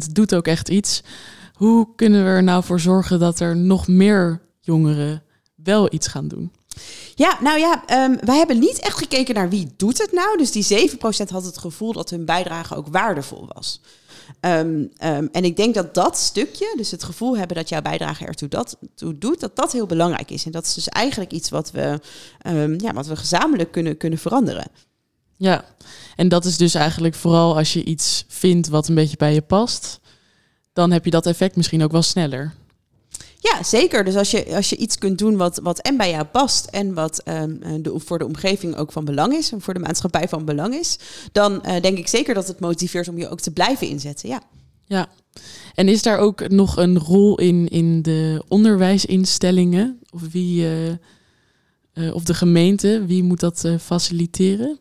7% 0.05 0.11
doet 0.11 0.35
ook 0.35 0.47
echt 0.47 0.69
iets. 0.69 1.01
Hoe 1.53 1.87
kunnen 1.95 2.23
we 2.23 2.29
er 2.29 2.43
nou 2.43 2.63
voor 2.63 2.79
zorgen 2.79 3.19
dat 3.19 3.39
er 3.39 3.57
nog 3.57 3.87
meer 3.87 4.41
jongeren 4.59 5.23
wel 5.55 5.93
iets 5.93 6.07
gaan 6.07 6.27
doen? 6.27 6.51
Ja, 7.15 7.37
nou 7.41 7.59
ja, 7.59 7.83
um, 8.03 8.17
wij 8.23 8.37
hebben 8.37 8.59
niet 8.59 8.79
echt 8.79 8.97
gekeken 8.97 9.35
naar 9.35 9.49
wie 9.49 9.73
doet 9.77 9.97
het 9.97 10.11
nou. 10.11 10.37
Dus 10.37 10.51
die 10.51 10.89
7% 10.89 10.95
had 11.29 11.45
het 11.45 11.57
gevoel 11.57 11.93
dat 11.93 12.09
hun 12.09 12.25
bijdrage 12.25 12.75
ook 12.75 12.87
waardevol 12.87 13.45
was. 13.53 13.81
Um, 14.41 14.91
um, 15.03 15.29
en 15.31 15.43
ik 15.43 15.55
denk 15.55 15.73
dat 15.73 15.93
dat 15.93 16.17
stukje, 16.17 16.73
dus 16.77 16.91
het 16.91 17.03
gevoel 17.03 17.37
hebben 17.37 17.57
dat 17.57 17.69
jouw 17.69 17.81
bijdrage 17.81 18.25
ertoe 18.25 18.47
dat, 18.47 18.77
toe 18.95 19.17
doet, 19.17 19.39
dat 19.39 19.55
dat 19.55 19.71
heel 19.71 19.85
belangrijk 19.85 20.31
is. 20.31 20.45
En 20.45 20.51
dat 20.51 20.65
is 20.65 20.73
dus 20.73 20.89
eigenlijk 20.89 21.31
iets 21.31 21.49
wat 21.49 21.71
we, 21.71 21.99
ja, 22.77 22.93
wat 22.93 23.07
we 23.07 23.15
gezamenlijk 23.15 23.71
kunnen, 23.71 23.97
kunnen 23.97 24.19
veranderen. 24.19 24.65
Ja, 25.37 25.65
en 26.15 26.27
dat 26.27 26.45
is 26.45 26.57
dus 26.57 26.73
eigenlijk 26.73 27.15
vooral 27.15 27.57
als 27.57 27.73
je 27.73 27.83
iets 27.83 28.25
vindt 28.27 28.67
wat 28.67 28.87
een 28.87 28.95
beetje 28.95 29.17
bij 29.17 29.33
je 29.33 29.41
past, 29.41 29.99
dan 30.73 30.91
heb 30.91 31.05
je 31.05 31.11
dat 31.11 31.25
effect 31.25 31.55
misschien 31.55 31.83
ook 31.83 31.91
wel 31.91 32.01
sneller. 32.01 32.53
Ja, 33.43 33.63
zeker. 33.63 34.03
Dus 34.03 34.15
als 34.15 34.31
je, 34.31 34.55
als 34.55 34.69
je 34.69 34.75
iets 34.75 34.97
kunt 34.97 35.17
doen 35.17 35.37
wat, 35.37 35.59
wat 35.63 35.79
en 35.79 35.97
bij 35.97 36.09
jou 36.09 36.23
past 36.23 36.65
en 36.65 36.93
wat 36.93 37.21
um, 37.27 37.59
de, 37.83 37.99
voor 37.99 38.19
de 38.19 38.25
omgeving 38.25 38.75
ook 38.75 38.91
van 38.91 39.05
belang 39.05 39.33
is 39.33 39.51
en 39.51 39.61
voor 39.61 39.73
de 39.73 39.79
maatschappij 39.79 40.27
van 40.27 40.45
belang 40.45 40.75
is, 40.75 40.99
dan 41.31 41.53
uh, 41.53 41.81
denk 41.81 41.97
ik 41.97 42.07
zeker 42.07 42.33
dat 42.33 42.47
het 42.47 42.59
motiveert 42.59 43.07
om 43.07 43.17
je 43.17 43.29
ook 43.29 43.39
te 43.39 43.51
blijven 43.51 43.87
inzetten. 43.87 44.29
Ja. 44.29 44.41
Ja, 44.85 45.07
en 45.75 45.87
is 45.87 46.01
daar 46.01 46.17
ook 46.17 46.49
nog 46.49 46.77
een 46.77 46.99
rol 46.99 47.39
in, 47.39 47.67
in 47.67 48.01
de 48.01 48.43
onderwijsinstellingen? 48.47 49.99
Of 50.09 50.21
wie, 50.31 50.65
uh, 51.93 52.15
of 52.15 52.23
de 52.23 52.33
gemeente, 52.33 53.05
wie 53.05 53.23
moet 53.23 53.39
dat 53.39 53.65
faciliteren? 53.79 54.79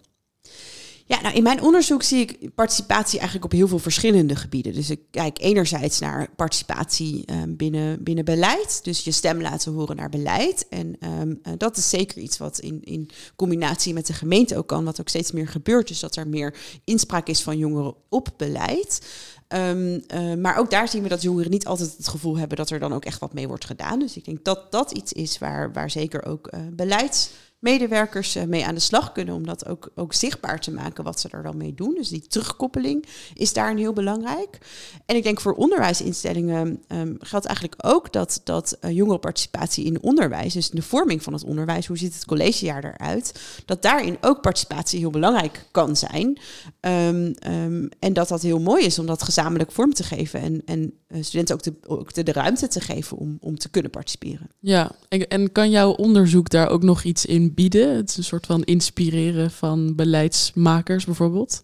Ja, 1.13 1.21
nou 1.21 1.35
in 1.35 1.43
mijn 1.43 1.63
onderzoek 1.63 2.03
zie 2.03 2.21
ik 2.21 2.55
participatie 2.55 3.19
eigenlijk 3.19 3.45
op 3.53 3.59
heel 3.59 3.69
veel 3.69 3.79
verschillende 3.79 4.37
gebieden. 4.37 4.73
Dus 4.73 4.91
ik 4.91 5.01
kijk 5.11 5.39
enerzijds 5.41 5.99
naar 5.99 6.29
participatie 6.37 7.25
um, 7.31 7.57
binnen, 7.57 8.03
binnen 8.03 8.25
beleid. 8.25 8.85
Dus 8.85 9.05
je 9.05 9.11
stem 9.11 9.41
laten 9.41 9.73
horen 9.73 9.97
naar 9.97 10.09
beleid. 10.09 10.67
En 10.69 10.97
um, 11.21 11.41
uh, 11.43 11.53
dat 11.57 11.77
is 11.77 11.89
zeker 11.89 12.19
iets 12.19 12.39
wat 12.39 12.59
in, 12.59 12.81
in 12.85 13.11
combinatie 13.37 13.93
met 13.93 14.07
de 14.07 14.13
gemeente 14.13 14.57
ook 14.57 14.67
kan, 14.67 14.85
wat 14.85 15.01
ook 15.01 15.09
steeds 15.09 15.33
meer 15.33 15.49
gebeurt. 15.49 15.89
Dus 15.89 16.01
dat 16.01 16.17
er 16.17 16.29
meer 16.29 16.55
inspraak 16.85 17.29
is 17.29 17.43
van 17.43 17.59
jongeren 17.59 17.95
op 18.09 18.29
beleid. 18.37 19.07
Um, 19.49 20.03
uh, 20.15 20.35
maar 20.35 20.57
ook 20.57 20.71
daar 20.71 20.89
zien 20.89 21.03
we 21.03 21.09
dat 21.09 21.23
jongeren 21.23 21.51
niet 21.51 21.67
altijd 21.67 21.95
het 21.97 22.09
gevoel 22.09 22.39
hebben 22.39 22.57
dat 22.57 22.71
er 22.71 22.79
dan 22.79 22.93
ook 22.93 23.05
echt 23.05 23.21
wat 23.21 23.33
mee 23.33 23.49
wordt 23.49 23.65
gedaan. 23.65 23.99
Dus 23.99 24.17
ik 24.17 24.25
denk 24.25 24.45
dat 24.45 24.73
dat 24.73 24.91
iets 24.91 25.13
is 25.13 25.39
waar, 25.39 25.73
waar 25.73 25.91
zeker 25.91 26.25
ook 26.25 26.49
uh, 26.55 26.61
beleid 26.71 27.31
medewerkers 27.63 28.35
eh, 28.35 28.45
mee 28.45 28.67
aan 28.67 28.75
de 28.75 28.81
slag 28.81 29.13
kunnen 29.13 29.35
om 29.35 29.47
dat 29.47 29.67
ook, 29.67 29.91
ook 29.95 30.13
zichtbaar 30.13 30.61
te 30.61 30.71
maken 30.71 31.05
wat 31.05 31.21
ze 31.21 31.29
er 31.29 31.43
dan 31.43 31.57
mee 31.57 31.75
doen. 31.75 31.95
Dus 31.95 32.09
die 32.09 32.27
terugkoppeling 32.27 33.07
is 33.35 33.53
daarin 33.53 33.77
heel 33.77 33.93
belangrijk. 33.93 34.59
En 35.07 35.17
ik 35.17 35.23
denk 35.23 35.41
voor 35.41 35.55
onderwijsinstellingen 35.55 36.83
um, 36.89 37.17
geldt 37.21 37.47
eigenlijk 37.47 37.87
ook 37.87 38.13
dat, 38.13 38.41
dat 38.45 38.79
uh, 38.81 38.91
jongerenparticipatie 38.91 39.85
in 39.85 40.03
onderwijs, 40.03 40.53
dus 40.53 40.71
in 40.71 40.77
de 40.77 40.83
vorming 40.83 41.23
van 41.23 41.33
het 41.33 41.45
onderwijs, 41.45 41.87
hoe 41.87 41.99
ziet 41.99 42.15
het 42.15 42.25
collegejaar 42.25 42.85
eruit, 42.85 43.41
dat 43.65 43.83
daarin 43.83 44.17
ook 44.21 44.41
participatie 44.41 44.99
heel 44.99 45.11
belangrijk 45.11 45.67
kan 45.71 45.97
zijn. 45.97 46.39
Um, 46.81 47.35
um, 47.47 47.89
en 47.99 48.13
dat 48.13 48.29
dat 48.29 48.43
heel 48.43 48.61
mooi 48.61 48.85
is 48.85 48.99
om 48.99 49.07
dat 49.07 49.23
gezamenlijk 49.23 49.73
vorm 49.73 49.95
te 49.95 50.03
geven 50.03 50.41
en, 50.41 50.63
en 50.65 50.93
studenten 51.21 51.55
ook, 51.55 51.63
de, 51.63 51.75
ook 51.87 52.15
de, 52.15 52.23
de, 52.23 52.33
ruimte 52.33 52.69
te 52.69 52.81
geven 52.81 53.17
om, 53.17 53.39
om 53.41 53.59
te 53.59 53.69
kunnen 53.69 53.91
participeren. 53.91 54.51
Ja, 54.59 54.93
en, 55.09 55.29
en 55.29 55.53
kan 55.53 55.71
jouw 55.71 55.91
onderzoek 55.91 56.51
daar 56.51 56.69
ook 56.69 56.83
nog 56.83 57.03
iets 57.03 57.27
in 57.27 57.55
bieden? 57.55 57.97
Het 57.97 58.09
is 58.09 58.17
een 58.17 58.25
soort 58.25 58.47
van 58.47 58.63
inspireren 58.63 59.51
van 59.51 59.95
beleidsmakers 59.95 61.05
bijvoorbeeld. 61.05 61.63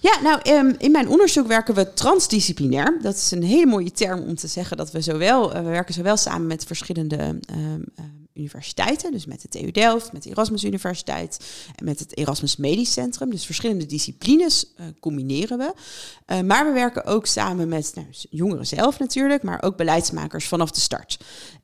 Ja, 0.00 0.20
nou, 0.22 0.40
um, 0.50 0.74
in 0.78 0.90
mijn 0.90 1.08
onderzoek 1.08 1.46
werken 1.46 1.74
we 1.74 1.92
transdisciplinair. 1.94 2.98
Dat 3.02 3.14
is 3.14 3.30
een 3.30 3.42
hele 3.42 3.66
mooie 3.66 3.92
term 3.92 4.20
om 4.20 4.34
te 4.34 4.46
zeggen 4.46 4.76
dat 4.76 4.90
we 4.90 5.00
zowel, 5.00 5.56
uh, 5.56 5.62
we 5.62 5.68
werken 5.68 5.94
zowel 5.94 6.16
samen 6.16 6.46
met 6.46 6.64
verschillende 6.64 7.18
um, 7.18 7.40
uh, 7.50 8.04
universiteiten, 8.34 9.12
dus 9.12 9.26
met 9.26 9.42
de 9.42 9.48
TU 9.48 9.70
Delft, 9.70 10.12
met 10.12 10.22
de 10.22 10.30
Erasmus 10.30 10.64
Universiteit 10.64 11.44
en 11.76 11.84
met 11.84 11.98
het 11.98 12.16
Erasmus 12.16 12.56
Medisch 12.56 12.92
Centrum. 12.92 13.30
Dus 13.30 13.46
verschillende 13.46 13.86
disciplines 13.86 14.64
uh, 14.64 14.86
combineren 15.00 15.58
we. 15.58 15.72
Uh, 16.26 16.40
maar 16.40 16.66
we 16.66 16.72
werken 16.72 17.04
ook 17.04 17.26
samen 17.26 17.68
met 17.68 17.92
nou, 17.94 18.06
jongeren 18.30 18.66
zelf 18.66 18.98
natuurlijk, 18.98 19.42
maar 19.42 19.62
ook 19.62 19.76
beleidsmakers 19.76 20.48
vanaf 20.48 20.70
de 20.70 20.80
start. 20.80 21.18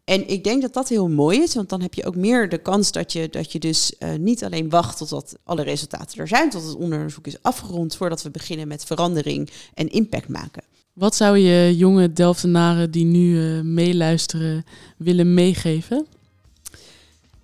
En 0.05 0.29
ik 0.29 0.45
denk 0.45 0.63
dat 0.63 0.73
dat 0.73 0.89
heel 0.89 1.09
mooi 1.09 1.43
is, 1.43 1.55
want 1.55 1.69
dan 1.69 1.81
heb 1.81 1.95
je 1.95 2.05
ook 2.05 2.17
meer 2.17 2.49
de 2.49 2.59
kans 2.59 2.93
dat 2.93 3.13
je, 3.13 3.29
dat 3.29 3.53
je 3.53 3.59
dus 3.59 3.93
uh, 3.99 4.15
niet 4.15 4.45
alleen 4.45 4.69
wacht 4.69 4.99
totdat 4.99 5.37
alle 5.45 5.63
resultaten 5.63 6.21
er 6.21 6.29
zijn, 6.29 6.51
tot 6.51 6.65
het 6.65 6.75
onderzoek 6.75 7.27
is 7.27 7.43
afgerond, 7.43 7.97
voordat 7.97 8.23
we 8.23 8.31
beginnen 8.31 8.69
met 8.69 8.85
verandering 8.85 9.51
en 9.75 9.89
impact 9.89 10.29
maken. 10.29 10.63
Wat 10.93 11.15
zou 11.15 11.39
je 11.39 11.77
jonge 11.77 12.13
Delftenaren 12.13 12.91
die 12.91 13.05
nu 13.05 13.63
meeluisteren 13.63 14.65
willen 14.97 15.35
meegeven? 15.35 16.07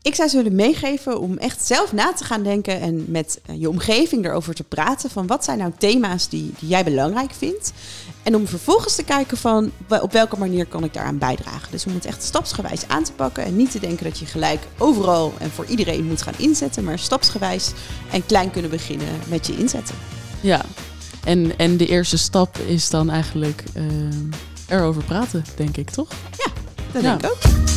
Ik 0.04 0.14
zou 0.14 0.28
ze 0.28 0.36
willen 0.36 0.54
meegeven 0.54 1.20
om 1.20 1.38
echt 1.38 1.66
zelf 1.66 1.92
na 1.92 2.12
te 2.12 2.24
gaan 2.24 2.42
denken 2.42 2.80
en 2.80 3.04
met 3.08 3.40
uh, 3.50 3.60
je 3.60 3.68
omgeving 3.68 4.24
erover 4.24 4.54
te 4.54 4.62
praten 4.62 5.10
van 5.10 5.26
wat 5.26 5.44
zijn 5.44 5.58
nou 5.58 5.72
thema's 5.78 6.28
die, 6.28 6.52
die 6.58 6.68
jij 6.68 6.84
belangrijk 6.84 7.32
vindt. 7.38 7.72
En 8.22 8.36
om 8.36 8.46
vervolgens 8.46 8.94
te 8.94 9.04
kijken 9.04 9.36
van 9.36 9.70
op 9.88 10.12
welke 10.12 10.38
manier 10.38 10.66
kan 10.66 10.84
ik 10.84 10.94
daaraan 10.94 11.18
bijdragen. 11.18 11.70
Dus 11.70 11.86
om 11.86 11.94
het 11.94 12.04
echt 12.04 12.22
stapsgewijs 12.22 12.88
aan 12.88 13.04
te 13.04 13.12
pakken 13.12 13.44
en 13.44 13.56
niet 13.56 13.70
te 13.70 13.80
denken 13.80 14.04
dat 14.04 14.18
je 14.18 14.26
gelijk 14.26 14.60
overal 14.78 15.32
en 15.38 15.50
voor 15.50 15.66
iedereen 15.66 16.04
moet 16.04 16.22
gaan 16.22 16.38
inzetten, 16.38 16.84
maar 16.84 16.98
stapsgewijs 16.98 17.72
en 18.10 18.26
klein 18.26 18.50
kunnen 18.50 18.70
beginnen 18.70 19.08
met 19.28 19.46
je 19.46 19.56
inzetten. 19.56 19.94
Ja, 20.40 20.64
en, 21.24 21.58
en 21.58 21.76
de 21.76 21.86
eerste 21.86 22.18
stap 22.18 22.58
is 22.58 22.90
dan 22.90 23.10
eigenlijk 23.10 23.64
uh, 23.76 23.84
erover 24.68 25.04
praten, 25.04 25.44
denk 25.56 25.76
ik, 25.76 25.90
toch? 25.90 26.08
Ja, 26.36 26.52
dat 26.92 27.02
ja. 27.02 27.16
denk 27.16 27.24
ik 27.24 27.30
ook. 27.30 27.72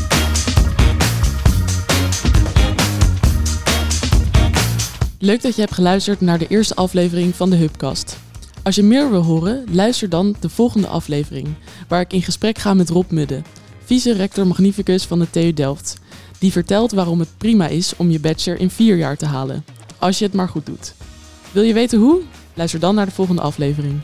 Leuk 5.27 5.41
dat 5.41 5.55
je 5.55 5.61
hebt 5.61 5.73
geluisterd 5.73 6.21
naar 6.21 6.39
de 6.39 6.47
eerste 6.47 6.75
aflevering 6.75 7.35
van 7.35 7.49
de 7.49 7.55
Hubcast. 7.55 8.17
Als 8.63 8.75
je 8.75 8.83
meer 8.83 9.09
wil 9.09 9.23
horen, 9.23 9.63
luister 9.71 10.09
dan 10.09 10.35
de 10.39 10.49
volgende 10.49 10.87
aflevering, 10.87 11.47
waar 11.87 12.01
ik 12.01 12.13
in 12.13 12.21
gesprek 12.21 12.57
ga 12.57 12.73
met 12.73 12.89
Rob 12.89 13.11
Mudde, 13.11 13.41
vice-rector 13.83 14.47
magnificus 14.47 15.05
van 15.05 15.19
de 15.19 15.29
TU 15.29 15.53
Delft. 15.53 15.95
Die 16.39 16.51
vertelt 16.51 16.91
waarom 16.91 17.19
het 17.19 17.29
prima 17.37 17.67
is 17.67 17.95
om 17.97 18.11
je 18.11 18.19
bachelor 18.19 18.59
in 18.59 18.69
vier 18.69 18.97
jaar 18.97 19.17
te 19.17 19.25
halen, 19.25 19.65
als 19.99 20.19
je 20.19 20.25
het 20.25 20.33
maar 20.33 20.49
goed 20.49 20.65
doet. 20.65 20.93
Wil 21.51 21.63
je 21.63 21.73
weten 21.73 21.99
hoe? 21.99 22.21
Luister 22.53 22.79
dan 22.79 22.95
naar 22.95 23.05
de 23.05 23.11
volgende 23.11 23.41
aflevering. 23.41 23.99